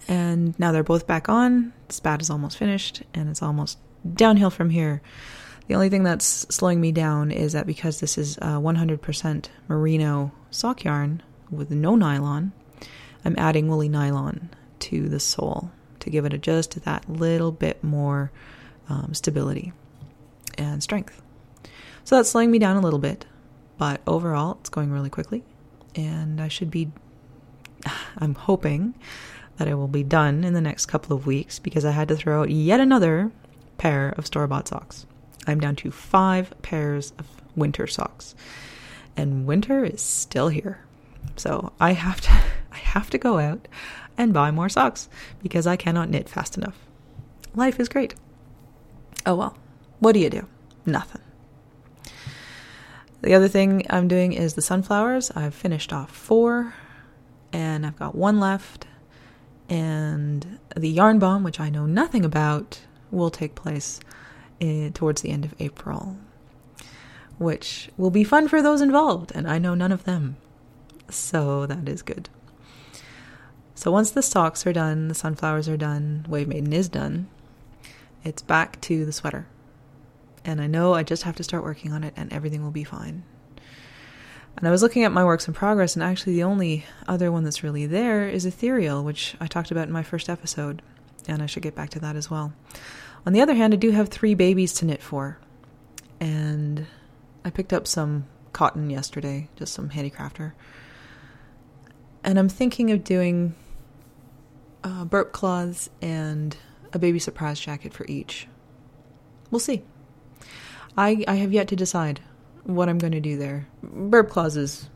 And 0.09 0.59
now 0.59 0.73
they're 0.73 0.83
both 0.83 1.07
back 1.07 1.29
on. 1.29 1.73
Spat 1.89 2.21
is 2.21 2.31
almost 2.31 2.59
finished, 2.59 3.03
and 3.15 3.29
it's 3.29 3.43
almost 3.43 3.79
downhill 4.15 4.51
from 4.51 4.71
here. 4.71 5.03
The 5.69 5.75
only 5.75 5.89
thing 5.89 6.05
that's 6.05 6.47
slowing 6.49 6.81
me 6.81 6.93
down 6.93 7.33
is 7.33 7.53
that 7.53 7.67
because 7.67 7.99
this 7.99 8.19
is 8.19 8.37
100% 8.37 9.49
merino 9.69 10.33
sock 10.51 10.85
yarn 10.85 11.23
with 11.51 11.71
no 11.71 11.97
nylon, 11.97 12.53
I'm 13.25 13.35
adding 13.37 13.69
woolly 13.69 13.89
nylon 13.89 14.51
to 14.81 15.09
the 15.09 15.19
sole 15.19 15.73
to 16.01 16.11
give 16.11 16.25
it 16.25 16.33
a, 16.33 16.39
just 16.39 16.85
that 16.85 17.09
little 17.11 17.51
bit 17.51 17.83
more 17.83 18.31
um, 18.89 19.13
stability 19.13 19.73
and 20.57 20.83
strength. 20.83 21.21
So 22.05 22.17
that's 22.17 22.31
slowing 22.31 22.53
me 22.53 22.61
down 22.61 22.77
a 22.77 22.81
little 22.81 23.01
bit, 23.01 23.27
but 23.79 24.01
overall 24.07 24.59
it's 24.61 24.71
going 24.71 24.93
really 24.93 25.11
quickly, 25.11 25.43
and 25.95 26.41
I 26.41 26.49
should 26.49 26.71
be. 26.71 26.93
I'm 28.19 28.35
hoping 28.35 28.95
that 29.57 29.69
I 29.69 29.75
will 29.75 29.89
be 29.89 30.03
done 30.03 30.45
in 30.45 30.55
the 30.55 30.61
next 30.61 30.87
couple 30.87 31.17
of 31.17 31.27
weeks 31.27 31.59
because 31.59 31.85
I 31.85 31.93
had 31.93 32.09
to 32.09 32.17
throw 32.17 32.43
out 32.43 32.51
yet 32.51 32.81
another 32.81 33.31
pair 33.79 34.15
of 34.17 34.27
store 34.27 34.47
bought 34.47 34.69
socks. 34.69 35.07
I'm 35.47 35.61
down 35.61 35.77
to 35.77 35.91
five 35.91 36.53
pairs 36.63 37.13
of 37.19 37.27
winter 37.55 37.87
socks, 37.87 38.35
and 39.17 39.47
winter 39.47 39.85
is 39.85 40.03
still 40.03 40.49
here. 40.49 40.81
So 41.37 41.73
I 41.81 41.93
have 41.93 42.21
to 42.23 42.31
I 42.73 42.79
have 42.79 43.11
to 43.11 43.19
go 43.19 43.39
out 43.39 43.69
and 44.19 44.35
buy 44.35 44.51
more 44.51 44.69
socks 44.69 45.09
because 45.43 45.67
I 45.67 45.77
cannot 45.77 46.11
knit 46.11 46.29
fast 46.29 46.57
enough. 46.57 46.79
Life 47.55 47.81
is 47.81 47.89
great. 47.89 48.15
Oh 49.25 49.35
well. 49.35 49.57
What 49.99 50.13
do 50.13 50.21
you 50.21 50.29
do? 50.29 50.47
Nothing. 50.85 51.23
The 53.23 53.35
other 53.35 53.49
thing 53.49 53.85
I'm 53.89 54.09
doing 54.09 54.35
is 54.35 54.55
the 54.55 54.63
sunflowers. 54.63 55.31
I've 55.31 55.55
finished 55.55 55.93
off 55.93 56.11
four, 56.11 56.75
and 57.53 57.87
I've 57.87 57.99
got 57.99 58.15
one 58.15 58.39
left. 58.39 58.87
And 59.69 60.59
the 60.77 60.89
yarn 60.89 61.19
bomb, 61.19 61.43
which 61.43 61.61
I 61.61 61.71
know 61.71 61.87
nothing 61.87 62.25
about, 62.25 62.81
will 63.11 63.31
take 63.31 63.55
place 63.55 64.01
in, 64.61 64.93
towards 64.93 65.23
the 65.23 65.31
end 65.31 65.45
of 65.45 65.55
April, 65.59 66.17
which 67.39 67.91
will 67.97 68.11
be 68.11 68.25
fun 68.25 68.49
for 68.49 68.63
those 68.63 68.81
involved, 68.81 69.33
and 69.35 69.49
I 69.49 69.59
know 69.59 69.75
none 69.75 69.93
of 69.93 70.05
them. 70.05 70.37
So 71.11 71.67
that 71.67 71.89
is 71.89 72.03
good. 72.03 72.29
So 73.75 73.91
once 73.91 74.11
the 74.11 74.23
socks 74.23 74.67
are 74.67 74.73
done, 74.73 75.09
the 75.09 75.15
sunflowers 75.15 75.69
are 75.69 75.77
done, 75.77 76.25
Wave 76.29 76.49
Maiden 76.49 76.73
is 76.73 76.89
done, 76.89 77.29
it's 78.25 78.43
back 78.43 78.81
to 78.83 79.05
the 79.05 79.13
sweater 79.13 79.47
and 80.47 80.61
I 80.61 80.69
know 80.69 80.95
I 80.95 81.03
just 81.03 81.25
have 81.25 81.37
to 81.37 81.43
start 81.43 81.65
working 81.65 81.93
on 81.93 82.05
it 82.05 82.15
and 82.17 82.33
everything 82.33 82.63
will 82.63 82.71
be 82.71 82.85
fine. 82.85 83.25
And 84.57 84.67
I 84.67 84.71
was 84.71 84.83
looking 84.83 85.05
at 85.05 85.13
my 85.13 85.25
works 85.25 85.47
in 85.47 85.55
progress, 85.55 85.97
and 85.97 86.03
actually, 86.03 86.35
the 86.35 86.45
only 86.45 86.87
other 87.07 87.31
one 87.31 87.45
that's 87.45 87.63
really 87.63 87.85
there 87.87 88.29
is 88.29 88.47
Ethereal, 88.47 89.05
which 89.05 89.37
I 89.39 89.47
talked 89.47 89.71
about 89.71 89.87
in 89.87 89.93
my 89.93 90.03
first 90.03 90.31
episode, 90.31 90.81
and 91.29 91.43
I 91.43 91.47
should 91.47 91.63
get 91.63 91.75
back 91.75 91.91
to 91.91 92.01
that 92.01 92.17
as 92.17 92.31
well. 92.31 92.55
On 93.27 93.33
the 93.33 93.43
other 93.43 93.55
hand, 93.55 93.75
I 93.75 93.77
do 93.77 93.91
have 93.91 94.09
three 94.09 94.35
babies 94.35 94.73
to 94.75 94.87
knit 94.87 95.03
for, 95.03 95.39
and 96.21 96.87
I 97.45 97.51
picked 97.51 97.75
up 97.75 97.87
some 97.87 98.27
cotton 98.53 98.89
yesterday, 98.89 99.49
just 99.57 99.75
some 99.75 99.91
handicrafter. 99.91 100.53
And 102.25 102.39
I'm 102.39 102.49
thinking 102.49 102.91
of 102.91 103.05
doing 103.05 103.55
uh, 104.83 105.05
burp 105.05 105.33
cloths 105.33 105.91
and 106.01 106.57
a 106.95 106.99
baby 106.99 107.19
surprise 107.19 107.61
jacket 107.61 107.93
for 107.93 108.07
each. 108.07 108.49
We'll 109.51 109.59
see. 109.59 109.83
I, 110.97 111.25
I 111.29 111.35
have 111.35 111.53
yet 111.53 111.69
to 111.69 111.77
decide 111.77 112.21
what 112.67 112.89
I'm 112.89 112.99
going 112.99 113.13
to 113.13 113.21
do 113.21 113.39
there. 113.39 113.67
Burp 113.83 114.29
clauses, 114.29 114.89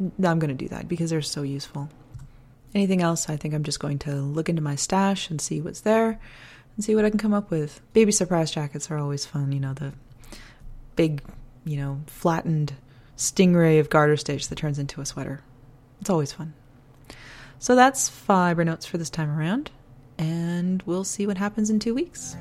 I'm 0.00 0.38
going 0.38 0.48
to 0.48 0.54
do 0.54 0.68
that 0.68 0.88
because 0.88 1.10
they're 1.10 1.22
so 1.22 1.42
useful. 1.42 1.88
Anything 2.74 3.02
else, 3.02 3.28
I 3.28 3.36
think 3.36 3.54
I'm 3.54 3.64
just 3.64 3.80
going 3.80 3.98
to 4.00 4.14
look 4.14 4.48
into 4.48 4.62
my 4.62 4.76
stash 4.76 5.30
and 5.30 5.40
see 5.40 5.60
what's 5.60 5.80
there 5.80 6.18
and 6.76 6.84
see 6.84 6.94
what 6.94 7.04
I 7.04 7.10
can 7.10 7.18
come 7.18 7.34
up 7.34 7.50
with. 7.50 7.80
Baby 7.92 8.12
surprise 8.12 8.50
jackets 8.50 8.90
are 8.90 8.98
always 8.98 9.26
fun, 9.26 9.52
you 9.52 9.60
know, 9.60 9.74
the 9.74 9.92
big, 10.96 11.22
you 11.64 11.76
know, 11.76 12.00
flattened 12.06 12.74
stingray 13.16 13.80
of 13.80 13.90
garter 13.90 14.16
stitch 14.16 14.48
that 14.48 14.56
turns 14.56 14.78
into 14.78 15.00
a 15.00 15.06
sweater. 15.06 15.42
It's 16.00 16.10
always 16.10 16.32
fun. 16.32 16.54
So 17.58 17.74
that's 17.74 18.08
fiber 18.08 18.64
notes 18.64 18.86
for 18.86 18.98
this 18.98 19.10
time 19.10 19.30
around, 19.30 19.70
and 20.16 20.82
we'll 20.86 21.04
see 21.04 21.26
what 21.26 21.36
happens 21.36 21.70
in 21.70 21.80
two 21.80 21.94
weeks. 21.94 22.36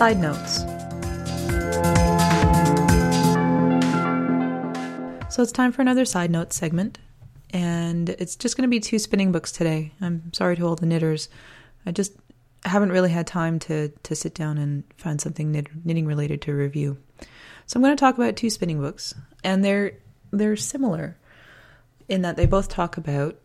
Side 0.00 0.18
notes. 0.18 0.60
So 5.28 5.42
it's 5.42 5.52
time 5.52 5.72
for 5.72 5.82
another 5.82 6.06
side 6.06 6.30
Notes 6.30 6.56
segment, 6.56 6.98
and 7.50 8.08
it's 8.08 8.34
just 8.34 8.56
going 8.56 8.62
to 8.62 8.70
be 8.70 8.80
two 8.80 8.98
spinning 8.98 9.30
books 9.30 9.52
today. 9.52 9.92
I'm 10.00 10.32
sorry 10.32 10.56
to 10.56 10.66
all 10.66 10.74
the 10.74 10.86
knitters. 10.86 11.28
I 11.84 11.92
just 11.92 12.14
haven't 12.64 12.92
really 12.92 13.10
had 13.10 13.26
time 13.26 13.58
to 13.58 13.88
to 13.88 14.16
sit 14.16 14.34
down 14.34 14.56
and 14.56 14.84
find 14.96 15.20
something 15.20 15.52
knit, 15.52 15.66
knitting 15.84 16.06
related 16.06 16.40
to 16.42 16.54
review. 16.54 16.96
So 17.66 17.76
I'm 17.76 17.82
going 17.82 17.94
to 17.94 18.00
talk 18.00 18.14
about 18.14 18.36
two 18.36 18.48
spinning 18.48 18.80
books, 18.80 19.14
and 19.44 19.62
they're 19.62 19.92
they're 20.30 20.56
similar 20.56 21.18
in 22.08 22.22
that 22.22 22.38
they 22.38 22.46
both 22.46 22.70
talk 22.70 22.96
about 22.96 23.38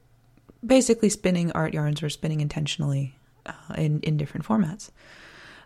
basically 0.66 1.10
spinning 1.10 1.52
art 1.52 1.74
yarns 1.74 2.02
or 2.02 2.10
spinning 2.10 2.40
intentionally 2.40 3.14
uh, 3.46 3.52
in 3.78 4.00
in 4.04 4.16
different 4.16 4.46
formats. 4.46 4.92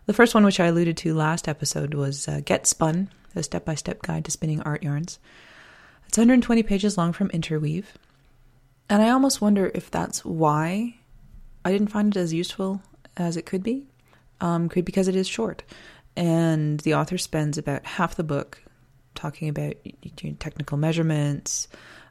The 0.06 0.12
first 0.12 0.34
one, 0.34 0.44
which 0.44 0.60
I 0.60 0.66
alluded 0.66 0.96
to 0.98 1.14
last 1.14 1.48
episode, 1.48 1.94
was 1.94 2.26
uh, 2.26 2.40
Get 2.44 2.66
Spun, 2.66 3.10
a 3.34 3.42
step 3.42 3.64
by 3.64 3.74
step 3.74 4.02
guide 4.02 4.24
to 4.24 4.30
spinning 4.30 4.60
art 4.62 4.82
yarns. 4.82 5.18
It's 6.08 6.18
120 6.18 6.62
pages 6.62 6.98
long 6.98 7.12
from 7.12 7.30
Interweave. 7.30 7.96
And 8.88 9.02
I 9.02 9.10
almost 9.10 9.40
wonder 9.40 9.70
if 9.74 9.90
that's 9.90 10.24
why 10.24 10.96
I 11.64 11.70
didn't 11.70 11.88
find 11.88 12.16
it 12.16 12.18
as 12.18 12.32
useful 12.32 12.82
as 13.16 13.36
it 13.36 13.46
could 13.46 13.62
be. 13.62 13.86
Um, 14.40 14.68
could 14.68 14.84
because 14.84 15.06
it 15.06 15.14
is 15.14 15.28
short. 15.28 15.62
And 16.16 16.80
the 16.80 16.94
author 16.94 17.18
spends 17.18 17.58
about 17.58 17.86
half 17.86 18.16
the 18.16 18.24
book 18.24 18.62
talking 19.14 19.48
about 19.48 19.74
technical 20.38 20.78
measurements, 20.78 21.68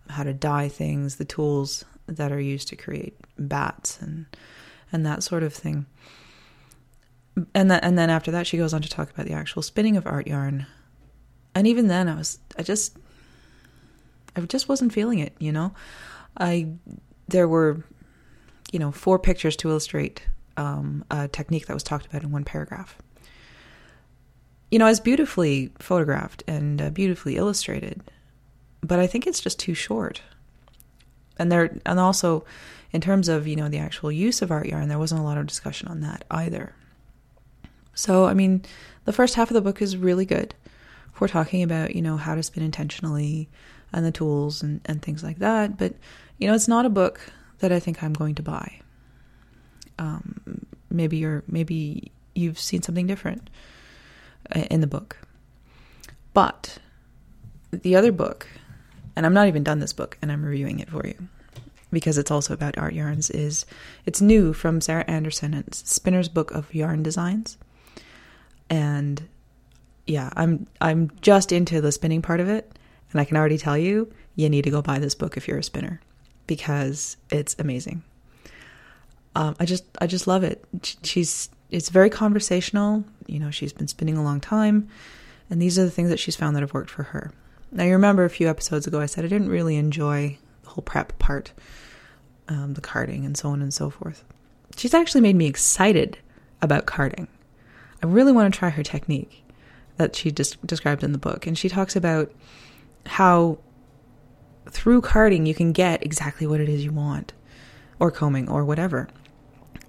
how 0.09 0.23
to 0.23 0.33
dye 0.33 0.69
things, 0.69 1.15
the 1.15 1.25
tools 1.25 1.83
that 2.05 2.31
are 2.31 2.39
used 2.39 2.69
to 2.69 2.75
create 2.75 3.17
bats 3.37 3.99
and 4.01 4.25
and 4.91 5.05
that 5.05 5.21
sort 5.21 5.43
of 5.43 5.53
thing 5.53 5.85
and 7.53 7.71
then 7.71 7.79
and 7.81 7.97
then 7.97 8.09
after 8.09 8.31
that 8.31 8.47
she 8.47 8.57
goes 8.57 8.73
on 8.73 8.81
to 8.81 8.89
talk 8.89 9.09
about 9.09 9.25
the 9.25 9.33
actual 9.33 9.61
spinning 9.61 9.97
of 9.97 10.05
art 10.05 10.27
yarn. 10.27 10.65
And 11.55 11.67
even 11.67 11.87
then 11.87 12.07
i 12.07 12.15
was 12.15 12.39
i 12.57 12.63
just 12.63 12.97
i 14.35 14.41
just 14.41 14.69
wasn't 14.69 14.93
feeling 14.93 15.19
it 15.19 15.35
you 15.39 15.51
know? 15.51 15.73
I 16.37 16.67
there 17.27 17.47
were 17.47 17.83
you 18.71 18.79
know 18.79 18.91
four 18.91 19.19
pictures 19.19 19.55
to 19.57 19.69
illustrate 19.69 20.25
um, 20.57 21.05
a 21.09 21.27
technique 21.27 21.67
that 21.67 21.73
was 21.73 21.83
talked 21.83 22.05
about 22.05 22.23
in 22.23 22.31
one 22.31 22.43
paragraph. 22.43 22.97
You 24.71 24.79
know 24.79 24.87
it's 24.87 24.99
beautifully 24.99 25.71
photographed 25.79 26.43
and 26.47 26.81
uh, 26.81 26.89
beautifully 26.89 27.37
illustrated 27.37 28.01
but 28.81 28.99
i 28.99 29.07
think 29.07 29.27
it's 29.27 29.41
just 29.41 29.59
too 29.59 29.73
short. 29.73 30.21
And 31.37 31.51
there 31.51 31.77
and 31.85 31.99
also 31.99 32.43
in 32.91 33.01
terms 33.01 33.29
of 33.29 33.47
you 33.47 33.55
know 33.55 33.69
the 33.69 33.77
actual 33.77 34.11
use 34.11 34.41
of 34.41 34.51
art 34.51 34.67
yarn 34.67 34.89
there 34.89 34.99
wasn't 34.99 35.21
a 35.21 35.23
lot 35.23 35.37
of 35.37 35.47
discussion 35.47 35.87
on 35.87 36.01
that 36.01 36.25
either 36.31 36.73
so, 37.99 38.27
I 38.27 38.33
mean, 38.33 38.61
the 39.03 39.11
first 39.11 39.35
half 39.35 39.49
of 39.49 39.55
the 39.55 39.61
book 39.61 39.81
is 39.81 39.97
really 39.97 40.23
good. 40.23 40.55
We're 41.19 41.27
talking 41.27 41.63
about, 41.63 41.93
you 41.97 42.01
know, 42.01 42.15
how 42.15 42.33
to 42.33 42.41
spin 42.41 42.63
intentionally 42.63 43.49
and 43.91 44.05
the 44.05 44.11
tools 44.13 44.63
and, 44.63 44.79
and 44.85 45.01
things 45.01 45.21
like 45.21 45.39
that. 45.39 45.77
But, 45.77 45.95
you 46.37 46.47
know, 46.47 46.53
it's 46.53 46.69
not 46.69 46.85
a 46.85 46.89
book 46.89 47.19
that 47.59 47.73
I 47.73 47.79
think 47.81 48.01
I'm 48.01 48.13
going 48.13 48.35
to 48.35 48.41
buy. 48.41 48.79
Um, 49.97 50.65
maybe 50.89 51.17
you're, 51.17 51.43
maybe 51.45 52.13
you've 52.35 52.57
seen 52.57 52.81
something 52.83 53.05
different 53.05 53.49
uh, 54.55 54.61
in 54.71 54.79
the 54.79 54.87
book. 54.87 55.17
But 56.33 56.77
the 57.71 57.97
other 57.97 58.13
book, 58.13 58.47
and 59.17 59.25
I'm 59.25 59.33
not 59.33 59.49
even 59.49 59.65
done 59.65 59.79
this 59.79 59.91
book, 59.91 60.17
and 60.21 60.31
I'm 60.31 60.45
reviewing 60.45 60.79
it 60.79 60.89
for 60.89 61.05
you 61.05 61.27
because 61.91 62.17
it's 62.17 62.31
also 62.31 62.53
about 62.53 62.77
art 62.77 62.93
yarns, 62.93 63.29
is 63.29 63.65
it's 64.05 64.21
new 64.21 64.53
from 64.53 64.79
Sarah 64.79 65.03
Anderson. 65.05 65.53
It's 65.53 65.91
Spinner's 65.91 66.29
Book 66.29 66.51
of 66.51 66.73
Yarn 66.73 67.03
Designs 67.03 67.57
and 68.69 69.27
yeah, 70.05 70.31
I'm 70.35 70.67
I'm 70.81 71.11
just 71.21 71.51
into 71.51 71.81
the 71.81 71.91
spinning 71.91 72.21
part 72.21 72.39
of 72.39 72.49
it, 72.49 72.71
and 73.11 73.21
I 73.21 73.25
can 73.25 73.37
already 73.37 73.57
tell 73.57 73.77
you 73.77 74.11
you 74.35 74.49
need 74.49 74.63
to 74.63 74.71
go 74.71 74.81
buy 74.81 74.99
this 74.99 75.15
book 75.15 75.37
if 75.37 75.47
you're 75.47 75.57
a 75.57 75.63
spinner 75.63 76.01
because 76.47 77.17
it's 77.29 77.55
amazing. 77.59 78.03
Um, 79.35 79.55
I 79.59 79.65
just 79.65 79.85
I 80.01 80.07
just 80.07 80.27
love 80.27 80.43
it. 80.43 80.65
She's 81.03 81.49
it's 81.69 81.89
very 81.89 82.09
conversational. 82.09 83.03
You 83.27 83.39
know, 83.39 83.51
she's 83.51 83.73
been 83.73 83.87
spinning 83.87 84.17
a 84.17 84.23
long 84.23 84.39
time, 84.39 84.89
and 85.49 85.61
these 85.61 85.77
are 85.77 85.83
the 85.83 85.91
things 85.91 86.09
that 86.09 86.19
she's 86.19 86.35
found 86.35 86.55
that 86.55 86.61
have 86.61 86.73
worked 86.73 86.89
for 86.89 87.03
her. 87.03 87.31
Now, 87.71 87.83
you 87.83 87.91
remember 87.91 88.25
a 88.25 88.29
few 88.29 88.49
episodes 88.49 88.87
ago 88.87 88.99
I 88.99 89.05
said 89.05 89.25
I 89.25 89.27
didn't 89.27 89.49
really 89.49 89.75
enjoy 89.75 90.37
the 90.63 90.69
whole 90.69 90.81
prep 90.81 91.17
part, 91.19 91.51
um, 92.47 92.73
the 92.73 92.81
carding, 92.81 93.25
and 93.25 93.37
so 93.37 93.49
on 93.49 93.61
and 93.61 93.73
so 93.73 93.91
forth. 93.91 94.23
She's 94.75 94.93
actually 94.95 95.21
made 95.21 95.35
me 95.35 95.45
excited 95.45 96.17
about 96.61 96.87
carding. 96.87 97.27
I 98.01 98.07
really 98.07 98.31
want 98.31 98.53
to 98.53 98.57
try 98.57 98.69
her 98.69 98.83
technique 98.83 99.43
that 99.97 100.15
she 100.15 100.31
just 100.31 100.65
described 100.65 101.03
in 101.03 101.11
the 101.11 101.17
book. 101.17 101.45
And 101.45 101.57
she 101.57 101.69
talks 101.69 101.95
about 101.95 102.31
how 103.05 103.59
through 104.69 105.01
carding 105.01 105.45
you 105.45 105.53
can 105.53 105.71
get 105.71 106.03
exactly 106.03 106.47
what 106.47 106.61
it 106.61 106.69
is 106.69 106.85
you 106.85 106.91
want, 106.91 107.33
or 107.99 108.11
combing, 108.11 108.49
or 108.49 108.63
whatever. 108.63 109.09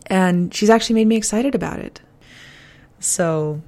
And 0.07 0.53
she's 0.53 0.71
actually 0.71 0.95
made 0.95 1.07
me 1.07 1.17
excited 1.17 1.55
about 1.55 1.79
it. 1.79 2.01
So, 2.99 3.63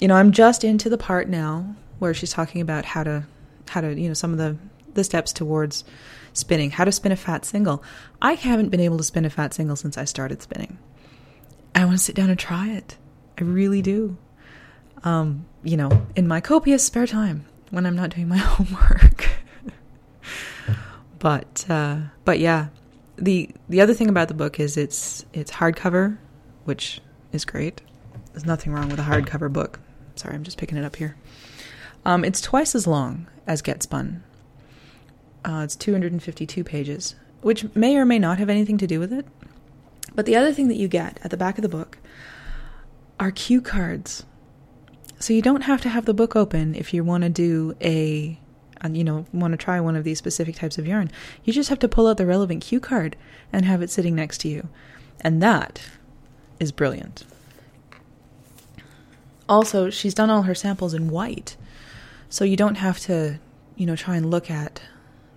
you 0.00 0.08
know, 0.08 0.16
I'm 0.16 0.32
just 0.32 0.64
into 0.64 0.88
the 0.88 0.98
part 0.98 1.28
now 1.28 1.76
where 1.98 2.14
she's 2.14 2.32
talking 2.32 2.60
about 2.60 2.84
how 2.84 3.04
to, 3.04 3.24
how 3.68 3.80
to, 3.80 3.98
you 3.98 4.08
know, 4.08 4.14
some 4.14 4.32
of 4.32 4.38
the 4.38 4.56
the 4.94 5.04
steps 5.04 5.32
towards 5.32 5.84
spinning, 6.32 6.70
how 6.70 6.84
to 6.84 6.92
spin 6.92 7.12
a 7.12 7.16
fat 7.16 7.44
single. 7.44 7.82
I 8.22 8.34
haven't 8.34 8.70
been 8.70 8.80
able 8.80 8.96
to 8.98 9.04
spin 9.04 9.24
a 9.24 9.30
fat 9.30 9.54
single 9.54 9.76
since 9.76 9.98
I 9.98 10.04
started 10.04 10.40
spinning. 10.40 10.78
I 11.74 11.84
want 11.84 11.98
to 11.98 12.04
sit 12.04 12.14
down 12.14 12.30
and 12.30 12.38
try 12.38 12.68
it. 12.70 12.96
I 13.38 13.44
really 13.44 13.82
do. 13.82 14.16
Um, 15.02 15.46
you 15.62 15.76
know, 15.76 16.06
in 16.16 16.26
my 16.26 16.40
copious 16.40 16.84
spare 16.84 17.06
time 17.06 17.44
when 17.70 17.86
I'm 17.86 17.96
not 17.96 18.10
doing 18.10 18.28
my 18.28 18.36
homework. 18.38 19.28
but 21.18 21.66
uh, 21.68 21.98
but 22.24 22.38
yeah, 22.38 22.68
the 23.16 23.50
the 23.68 23.80
other 23.80 23.94
thing 23.94 24.08
about 24.08 24.28
the 24.28 24.34
book 24.34 24.60
is 24.60 24.76
it's 24.76 25.24
it's 25.32 25.50
hardcover, 25.50 26.18
which 26.64 27.00
is 27.32 27.44
great. 27.44 27.80
There's 28.32 28.46
nothing 28.46 28.72
wrong 28.72 28.88
with 28.88 28.98
a 28.98 29.02
hardcover 29.02 29.52
book. 29.52 29.80
Sorry, 30.16 30.34
I'm 30.34 30.44
just 30.44 30.58
picking 30.58 30.78
it 30.78 30.84
up 30.84 30.96
here. 30.96 31.16
Um, 32.04 32.24
it's 32.24 32.40
twice 32.40 32.74
as 32.74 32.86
long 32.86 33.26
as 33.46 33.62
Get 33.62 33.82
Spun. 33.82 34.22
Uh, 35.44 35.62
it's 35.64 35.76
252 35.76 36.64
pages, 36.64 37.14
which 37.42 37.74
may 37.74 37.96
or 37.96 38.04
may 38.04 38.18
not 38.18 38.38
have 38.38 38.48
anything 38.48 38.78
to 38.78 38.86
do 38.86 38.98
with 38.98 39.12
it. 39.12 39.26
But 40.14 40.26
the 40.26 40.36
other 40.36 40.52
thing 40.52 40.68
that 40.68 40.76
you 40.76 40.88
get 40.88 41.18
at 41.22 41.30
the 41.30 41.36
back 41.36 41.58
of 41.58 41.62
the 41.62 41.68
book 41.68 41.98
are 43.18 43.30
cue 43.30 43.60
cards. 43.60 44.24
So 45.18 45.32
you 45.32 45.42
don't 45.42 45.62
have 45.62 45.80
to 45.82 45.88
have 45.88 46.04
the 46.04 46.14
book 46.14 46.36
open 46.36 46.74
if 46.74 46.92
you 46.92 47.04
want 47.04 47.22
to 47.22 47.30
do 47.30 47.76
a, 47.80 48.38
you 48.90 49.04
know, 49.04 49.24
want 49.32 49.52
to 49.52 49.56
try 49.56 49.80
one 49.80 49.96
of 49.96 50.04
these 50.04 50.18
specific 50.18 50.56
types 50.56 50.76
of 50.76 50.86
yarn. 50.86 51.10
You 51.44 51.52
just 51.52 51.70
have 51.70 51.78
to 51.78 51.88
pull 51.88 52.06
out 52.06 52.16
the 52.16 52.26
relevant 52.26 52.62
cue 52.62 52.80
card 52.80 53.16
and 53.52 53.64
have 53.64 53.80
it 53.80 53.90
sitting 53.90 54.14
next 54.14 54.38
to 54.38 54.48
you. 54.48 54.68
And 55.20 55.42
that 55.42 55.80
is 56.60 56.72
brilliant. 56.72 57.24
Also, 59.48 59.90
she's 59.90 60.14
done 60.14 60.30
all 60.30 60.42
her 60.42 60.54
samples 60.54 60.94
in 60.94 61.08
white. 61.08 61.56
So 62.28 62.44
you 62.44 62.56
don't 62.56 62.76
have 62.76 62.98
to, 63.00 63.38
you 63.76 63.86
know, 63.86 63.96
try 63.96 64.16
and 64.16 64.30
look 64.30 64.50
at, 64.50 64.82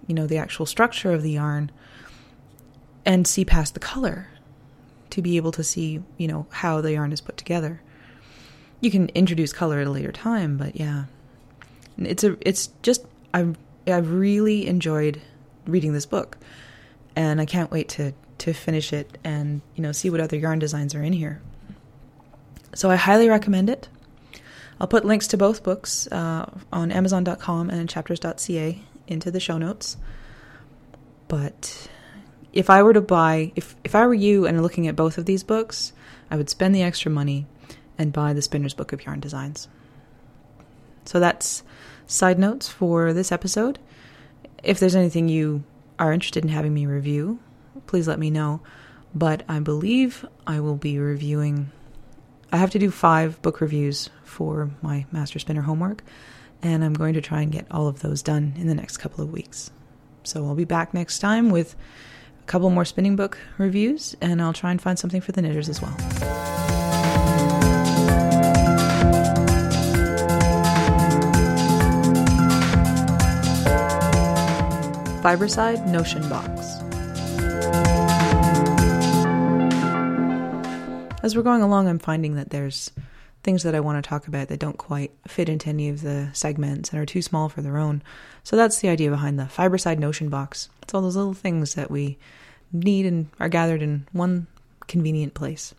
you 0.08 0.16
know, 0.16 0.28
the 0.28 0.38
actual 0.38 0.66
structure 0.66 1.12
of 1.12 1.22
the 1.22 1.32
yarn 1.32 1.72
and 3.06 3.28
see 3.28 3.46
past 3.46 3.74
the 3.74 3.80
color 3.80 4.28
to 5.12 5.22
be 5.22 5.38
able 5.38 5.52
to 5.54 5.64
see, 5.64 6.02
you 6.18 6.28
know, 6.28 6.48
how 6.50 6.82
the 6.82 6.94
yarn 6.94 7.12
is 7.12 7.22
put 7.22 7.38
together. 7.38 7.82
You 8.82 8.92
can 8.92 9.10
introduce 9.10 9.54
color 9.54 9.80
at 9.80 9.88
a 9.88 9.92
later 9.92 10.12
time, 10.12 10.58
but 10.58 10.76
yeah. 10.76 11.06
It's 11.98 12.24
a 12.24 12.38
it's 12.42 12.68
just 12.84 13.06
I 13.34 13.54
I've 13.88 14.12
really 14.12 14.68
enjoyed 14.68 15.22
reading 15.66 15.94
this 15.94 16.06
book. 16.06 16.38
And 17.16 17.42
I 17.42 17.46
can't 17.46 17.72
wait 17.72 17.90
to 17.90 18.14
to 18.40 18.54
finish 18.54 18.94
it 18.94 19.18
and, 19.24 19.62
you 19.76 19.82
know, 19.82 19.92
see 19.92 20.12
what 20.12 20.20
other 20.20 20.38
yarn 20.38 20.60
designs 20.60 20.94
are 20.94 21.02
in 21.02 21.14
here. 21.14 21.42
So 22.76 22.92
I 22.92 22.96
highly 22.96 23.30
recommend 23.30 23.70
it. 23.70 23.90
I'll 24.80 24.88
put 24.88 25.06
links 25.06 25.28
to 25.30 25.38
both 25.38 25.64
books 25.64 26.08
uh, 26.12 26.48
on 26.72 26.92
Amazon.com 26.92 27.72
and 27.72 27.90
chapters.ca 27.90 28.80
into 29.08 29.32
the 29.32 29.40
show 29.40 29.58
notes. 29.58 29.98
But 31.28 31.90
if 32.58 32.72
I 32.72 32.82
were 32.82 32.94
to 32.94 33.02
buy, 33.02 33.52
if, 33.56 33.76
if 33.84 33.94
I 33.94 34.08
were 34.08 34.16
you 34.16 34.48
and 34.48 34.64
looking 34.64 34.88
at 34.88 34.96
both 34.96 35.20
of 35.20 35.26
these 35.26 35.44
books, 35.44 35.94
I 36.32 36.36
would 36.36 36.50
spend 36.50 36.74
the 36.74 36.82
extra 36.82 37.12
money 37.12 37.46
and 38.00 38.12
buy 38.12 38.34
the 38.34 38.42
Spinner's 38.42 38.74
Book 38.74 38.92
of 38.92 39.06
Yarn 39.06 39.20
Designs. 39.20 39.68
So 41.06 41.20
that's 41.20 41.62
side 42.08 42.40
notes 42.40 42.68
for 42.68 43.14
this 43.14 43.32
episode. 43.32 43.78
If 44.64 44.80
there's 44.80 44.96
anything 44.96 45.30
you 45.30 45.66
are 46.00 46.12
interested 46.12 46.44
in 46.44 46.50
having 46.50 46.74
me 46.74 46.88
review, 46.88 47.38
please 47.86 48.08
let 48.08 48.18
me 48.18 48.32
know. 48.32 48.62
But 49.14 49.44
I 49.48 49.60
believe 49.60 50.26
I 50.48 50.60
will 50.60 50.78
be 50.78 50.98
reviewing 50.98 51.72
I 52.52 52.58
have 52.58 52.72
to 52.72 52.80
do 52.80 52.90
five 52.90 53.40
book 53.44 53.62
reviews 53.62 54.10
for 54.24 54.72
my 54.82 55.06
Master 55.12 55.38
Spinner 55.38 55.62
homework, 55.62 56.02
and 56.64 56.84
I'm 56.84 56.94
going 56.94 57.14
to 57.14 57.22
try 57.22 57.42
and 57.42 57.52
get 57.52 57.68
all 57.70 57.88
of 57.88 58.00
those 58.00 58.24
done 58.24 58.54
in 58.58 58.68
the 58.68 58.74
next 58.74 58.98
couple 58.98 59.24
of 59.24 59.32
weeks. 59.32 59.70
So 60.24 60.46
I'll 60.46 60.56
be 60.56 60.64
back 60.64 60.94
next 60.94 61.20
time 61.20 61.52
with 61.52 61.76
couple 62.48 62.70
more 62.70 62.86
spinning 62.86 63.16
book 63.16 63.38
reviews, 63.58 64.16
and 64.22 64.42
I'll 64.42 64.54
try 64.54 64.72
and 64.72 64.82
find 64.82 64.98
something 64.98 65.22
for 65.22 65.32
the 65.32 65.42
knitters 65.42 65.70
as 65.70 65.82
well. 65.82 65.96
Fiberside 75.22 75.86
Notion 75.88 76.28
Box. 76.30 76.78
as 81.28 81.36
we're 81.36 81.44
going 81.44 81.62
along, 81.62 81.90
I'm 81.90 82.00
finding 82.00 82.36
that 82.36 82.52
there's 82.52 82.90
things 83.48 83.64
that 83.64 83.74
I 83.74 83.80
want 83.80 84.04
to 84.04 84.06
talk 84.06 84.28
about 84.28 84.50
that 84.50 84.60
don't 84.60 84.78
quite 84.78 85.14
fit 85.26 85.48
into 85.48 85.70
any 85.70 85.88
of 85.88 86.02
the 86.02 86.30
segments 86.34 86.90
and 86.90 87.00
are 87.00 87.06
too 87.06 87.22
small 87.22 87.48
for 87.48 87.62
their 87.62 87.78
own. 87.78 88.04
So 88.44 88.58
that's 88.58 88.80
the 88.80 88.90
idea 88.90 89.10
behind 89.10 89.40
the 89.40 89.46
Fiberside 89.46 90.00
Notion 90.00 90.28
box. 90.28 90.68
It's 90.82 90.94
all 90.94 91.02
those 91.02 91.16
little 91.16 91.34
things 91.34 91.76
that 91.76 91.90
we 91.90 92.18
need 92.74 93.06
and 93.06 93.30
are 93.40 93.48
gathered 93.48 93.82
in 93.82 94.06
one 94.12 94.48
convenient 94.88 95.34
place. 95.34 95.74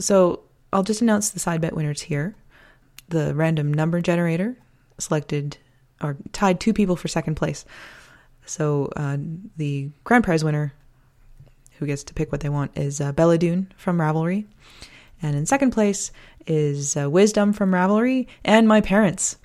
So 0.00 0.40
I'll 0.72 0.82
just 0.82 1.02
announce 1.02 1.28
the 1.28 1.38
side 1.38 1.60
bet 1.60 1.76
winners 1.76 2.00
here. 2.00 2.34
The 3.10 3.34
random 3.34 3.74
number 3.74 4.00
generator 4.00 4.56
selected 4.96 5.58
or 6.02 6.16
tied 6.32 6.60
two 6.60 6.72
people 6.72 6.96
for 6.96 7.08
second 7.08 7.34
place. 7.34 7.66
So 8.46 8.90
uh, 8.96 9.18
the 9.58 9.90
grand 10.04 10.24
prize 10.24 10.42
winner 10.42 10.72
who 11.78 11.84
gets 11.84 12.04
to 12.04 12.14
pick 12.14 12.32
what 12.32 12.40
they 12.40 12.48
want, 12.48 12.72
is 12.74 13.00
uh, 13.02 13.12
Belladune 13.12 13.66
from 13.76 13.98
Ravelry. 13.98 14.46
And 15.22 15.36
in 15.36 15.46
second 15.46 15.70
place 15.70 16.12
is 16.46 16.96
uh, 16.96 17.08
Wisdom 17.10 17.52
from 17.52 17.72
Ravelry 17.72 18.26
and 18.44 18.68
my 18.68 18.80
parents. 18.80 19.36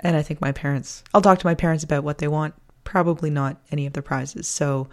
And 0.00 0.16
I 0.16 0.22
think 0.22 0.40
my 0.40 0.52
parents, 0.52 1.02
I'll 1.14 1.22
talk 1.22 1.38
to 1.38 1.46
my 1.46 1.54
parents 1.54 1.84
about 1.84 2.04
what 2.04 2.18
they 2.18 2.28
want, 2.28 2.54
probably 2.84 3.30
not 3.30 3.60
any 3.70 3.86
of 3.86 3.92
the 3.92 4.02
prizes. 4.02 4.46
So 4.46 4.88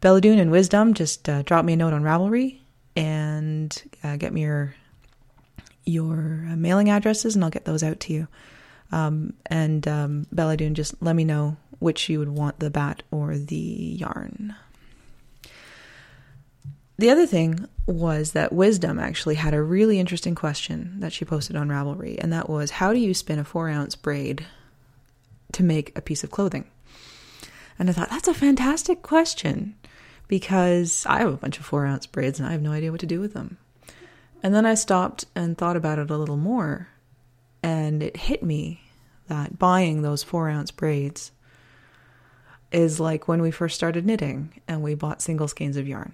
Belladune 0.00 0.38
and 0.38 0.50
Wisdom, 0.50 0.94
just 0.94 1.28
uh, 1.28 1.42
drop 1.42 1.64
me 1.64 1.74
a 1.74 1.76
note 1.76 1.92
on 1.92 2.02
Ravelry 2.02 2.58
and 2.96 3.82
uh, 4.02 4.16
get 4.16 4.32
me 4.32 4.42
your 4.42 4.74
your 5.84 6.46
uh, 6.50 6.56
mailing 6.56 6.90
addresses, 6.90 7.34
and 7.34 7.42
I'll 7.42 7.50
get 7.50 7.64
those 7.64 7.82
out 7.82 8.00
to 8.00 8.12
you. 8.12 8.28
Um, 8.92 9.34
and 9.46 9.86
um, 9.88 10.26
Belladune, 10.32 10.74
just 10.74 11.00
let 11.00 11.16
me 11.16 11.24
know 11.24 11.56
which 11.78 12.08
you 12.08 12.18
would 12.18 12.28
want 12.28 12.60
the 12.60 12.70
bat 12.70 13.02
or 13.10 13.36
the 13.36 13.56
yarn. 13.56 14.54
The 17.00 17.08
other 17.08 17.24
thing 17.24 17.66
was 17.86 18.32
that 18.32 18.52
Wisdom 18.52 18.98
actually 18.98 19.36
had 19.36 19.54
a 19.54 19.62
really 19.62 19.98
interesting 19.98 20.34
question 20.34 20.96
that 21.00 21.14
she 21.14 21.24
posted 21.24 21.56
on 21.56 21.70
Ravelry, 21.70 22.18
and 22.18 22.30
that 22.30 22.50
was 22.50 22.72
how 22.72 22.92
do 22.92 22.98
you 22.98 23.14
spin 23.14 23.38
a 23.38 23.44
four 23.44 23.70
ounce 23.70 23.96
braid 23.96 24.44
to 25.52 25.62
make 25.62 25.96
a 25.96 26.02
piece 26.02 26.22
of 26.24 26.30
clothing? 26.30 26.66
And 27.78 27.88
I 27.88 27.94
thought, 27.94 28.10
that's 28.10 28.28
a 28.28 28.34
fantastic 28.34 29.00
question 29.00 29.76
because 30.28 31.06
I 31.06 31.20
have 31.20 31.32
a 31.32 31.38
bunch 31.38 31.58
of 31.58 31.64
four 31.64 31.86
ounce 31.86 32.04
braids 32.04 32.38
and 32.38 32.46
I 32.46 32.52
have 32.52 32.60
no 32.60 32.72
idea 32.72 32.90
what 32.90 33.00
to 33.00 33.06
do 33.06 33.18
with 33.18 33.32
them. 33.32 33.56
And 34.42 34.54
then 34.54 34.66
I 34.66 34.74
stopped 34.74 35.24
and 35.34 35.56
thought 35.56 35.76
about 35.76 35.98
it 35.98 36.10
a 36.10 36.18
little 36.18 36.36
more, 36.36 36.88
and 37.62 38.02
it 38.02 38.18
hit 38.18 38.42
me 38.42 38.82
that 39.28 39.58
buying 39.58 40.02
those 40.02 40.22
four 40.22 40.50
ounce 40.50 40.70
braids 40.70 41.32
is 42.70 43.00
like 43.00 43.26
when 43.26 43.40
we 43.40 43.50
first 43.50 43.74
started 43.74 44.04
knitting 44.04 44.60
and 44.68 44.82
we 44.82 44.94
bought 44.94 45.22
single 45.22 45.48
skeins 45.48 45.78
of 45.78 45.88
yarn 45.88 46.12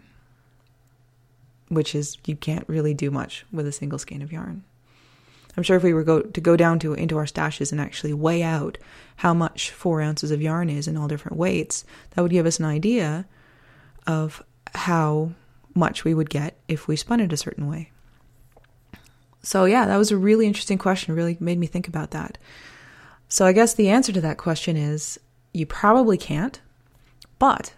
which 1.68 1.94
is 1.94 2.16
you 2.26 2.37
can't 2.37 2.68
really 2.68 2.94
do 2.94 3.11
much 3.11 3.44
with 3.52 3.66
a 3.66 3.72
single 3.72 3.98
skein 3.98 4.22
of 4.22 4.33
yarn. 4.33 4.64
I'm 5.57 5.62
sure 5.62 5.76
if 5.76 5.83
we 5.83 5.94
were 5.94 6.05
go, 6.05 6.20
to 6.20 6.40
go 6.40 6.55
down 6.57 6.79
to 6.81 6.92
into 6.92 7.16
our 7.16 7.24
stashes 7.24 7.72
and 7.72 7.81
actually 7.81 8.12
weigh 8.12 8.42
out 8.42 8.76
how 9.16 9.33
much 9.33 9.70
four 9.70 10.02
ounces 10.02 10.31
of 10.31 10.42
yarn 10.42 10.68
is 10.68 10.87
in 10.87 10.96
all 10.96 11.09
different 11.09 11.38
weights, 11.38 11.85
that 12.11 12.22
would 12.22 12.31
give 12.31 12.46
us 12.46 12.59
an 12.59 12.66
idea 12.66 13.26
of 14.07 14.42
how 14.74 15.33
much 15.74 16.05
we 16.05 16.14
would 16.14 16.29
get 16.29 16.59
if 16.68 16.87
we 16.87 16.96
spun 16.96 17.20
it 17.20 17.33
a 17.33 17.37
certain 17.38 17.68
way. 17.68 17.90
So 19.42 19.64
yeah, 19.64 19.87
that 19.87 19.96
was 19.96 20.11
a 20.11 20.16
really 20.16 20.46
interesting 20.46 20.76
question. 20.76 21.14
Really 21.14 21.37
made 21.40 21.59
me 21.59 21.66
think 21.66 21.88
about 21.88 22.11
that. 22.11 22.37
So 23.29 23.46
I 23.46 23.52
guess 23.52 23.74
the 23.74 23.88
answer 23.88 24.12
to 24.12 24.20
that 24.20 24.38
question 24.38 24.76
is 24.76 25.18
you 25.52 25.66
probably 25.66 26.18
can't, 26.18 26.61
but 27.38 27.74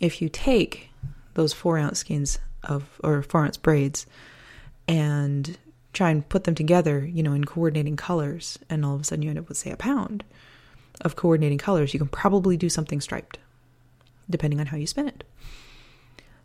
if 0.00 0.20
you 0.20 0.28
take 0.28 0.90
those 1.34 1.52
four 1.52 1.78
ounce 1.78 2.00
skeins 2.00 2.38
of 2.64 3.00
or 3.02 3.22
four 3.22 3.44
ounce 3.44 3.56
braids 3.56 4.06
and 4.88 5.58
try 5.92 6.10
and 6.10 6.28
put 6.28 6.44
them 6.44 6.54
together, 6.54 7.04
you 7.04 7.22
know, 7.22 7.32
in 7.32 7.44
coordinating 7.44 7.96
colors, 7.96 8.58
and 8.68 8.84
all 8.84 8.94
of 8.94 9.00
a 9.00 9.04
sudden 9.04 9.22
you 9.22 9.30
end 9.30 9.38
up 9.38 9.48
with 9.48 9.58
say 9.58 9.70
a 9.70 9.76
pound 9.76 10.24
of 11.00 11.16
coordinating 11.16 11.58
colors, 11.58 11.92
you 11.92 11.98
can 11.98 12.08
probably 12.08 12.56
do 12.56 12.68
something 12.68 13.00
striped, 13.00 13.38
depending 14.28 14.60
on 14.60 14.66
how 14.66 14.76
you 14.76 14.86
spin 14.86 15.08
it. 15.08 15.24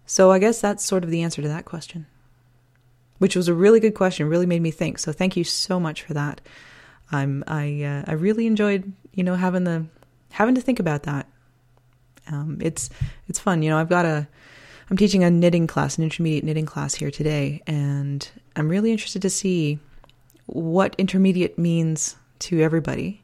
So 0.06 0.32
I 0.32 0.40
guess 0.40 0.62
that's 0.62 0.84
sort 0.84 1.04
of 1.04 1.10
the 1.10 1.24
answer 1.24 1.42
to 1.42 1.48
that 1.48 1.66
question. 1.66 2.06
Which 3.18 3.36
was 3.36 3.48
a 3.48 3.54
really 3.54 3.80
good 3.80 3.96
question, 3.96 4.28
really 4.28 4.46
made 4.46 4.62
me 4.62 4.72
think. 4.72 5.00
So 5.00 5.12
thank 5.12 5.38
you 5.38 5.44
so 5.44 5.80
much 5.80 6.04
for 6.04 6.14
that. 6.14 6.42
I'm 7.12 7.44
I 7.48 7.84
uh, 7.84 8.04
I 8.08 8.14
really 8.14 8.46
enjoyed 8.46 8.92
you 9.14 9.24
know 9.24 9.36
having 9.36 9.64
the 9.64 9.86
having 10.32 10.56
to 10.56 10.62
think 10.62 10.80
about 10.80 11.04
that. 11.04 11.28
Um, 12.28 12.58
it's 12.62 12.90
it's 13.28 13.40
fun, 13.40 13.62
you 13.62 13.70
know. 13.70 13.78
I've 13.78 13.90
got 13.90 14.06
a 14.06 14.28
I'm 14.90 14.98
teaching 14.98 15.24
a 15.24 15.32
knitting 15.32 15.66
class, 15.66 15.98
an 15.98 16.04
intermediate 16.04 16.44
knitting 16.44 16.66
class 16.66 16.94
here 16.94 17.10
today, 17.10 17.62
and 17.66 18.30
I'm 18.56 18.70
really 18.70 18.92
interested 18.92 19.22
to 19.24 19.30
see 19.30 19.80
what 20.46 20.96
intermediate 21.00 21.58
means 21.58 22.16
to 22.40 22.62
everybody, 22.62 23.24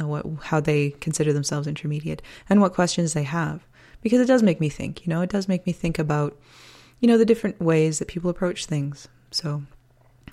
uh, 0.00 0.08
what 0.08 0.26
how 0.42 0.58
they 0.58 0.90
consider 1.00 1.32
themselves 1.32 1.68
intermediate, 1.68 2.20
and 2.48 2.60
what 2.60 2.74
questions 2.74 3.12
they 3.12 3.22
have, 3.22 3.64
because 4.00 4.20
it 4.20 4.26
does 4.26 4.42
make 4.42 4.60
me 4.60 4.68
think. 4.68 5.06
You 5.06 5.10
know, 5.10 5.20
it 5.20 5.30
does 5.30 5.46
make 5.46 5.64
me 5.66 5.72
think 5.72 6.00
about, 6.00 6.36
you 6.98 7.06
know, 7.06 7.16
the 7.16 7.24
different 7.24 7.60
ways 7.60 8.00
that 8.00 8.08
people 8.08 8.28
approach 8.30 8.66
things. 8.66 9.06
So 9.30 9.62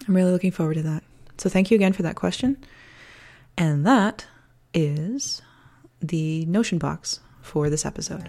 I'm 0.07 0.15
really 0.15 0.31
looking 0.31 0.51
forward 0.51 0.75
to 0.75 0.83
that. 0.83 1.03
So 1.37 1.47
thank 1.49 1.69
you 1.69 1.75
again 1.75 1.93
for 1.93 2.01
that 2.01 2.15
question, 2.15 2.57
and 3.55 3.85
that 3.85 4.25
is 4.73 5.43
the 6.01 6.45
Notion 6.45 6.79
box 6.79 7.19
for 7.41 7.69
this 7.69 7.85
episode. 7.85 8.27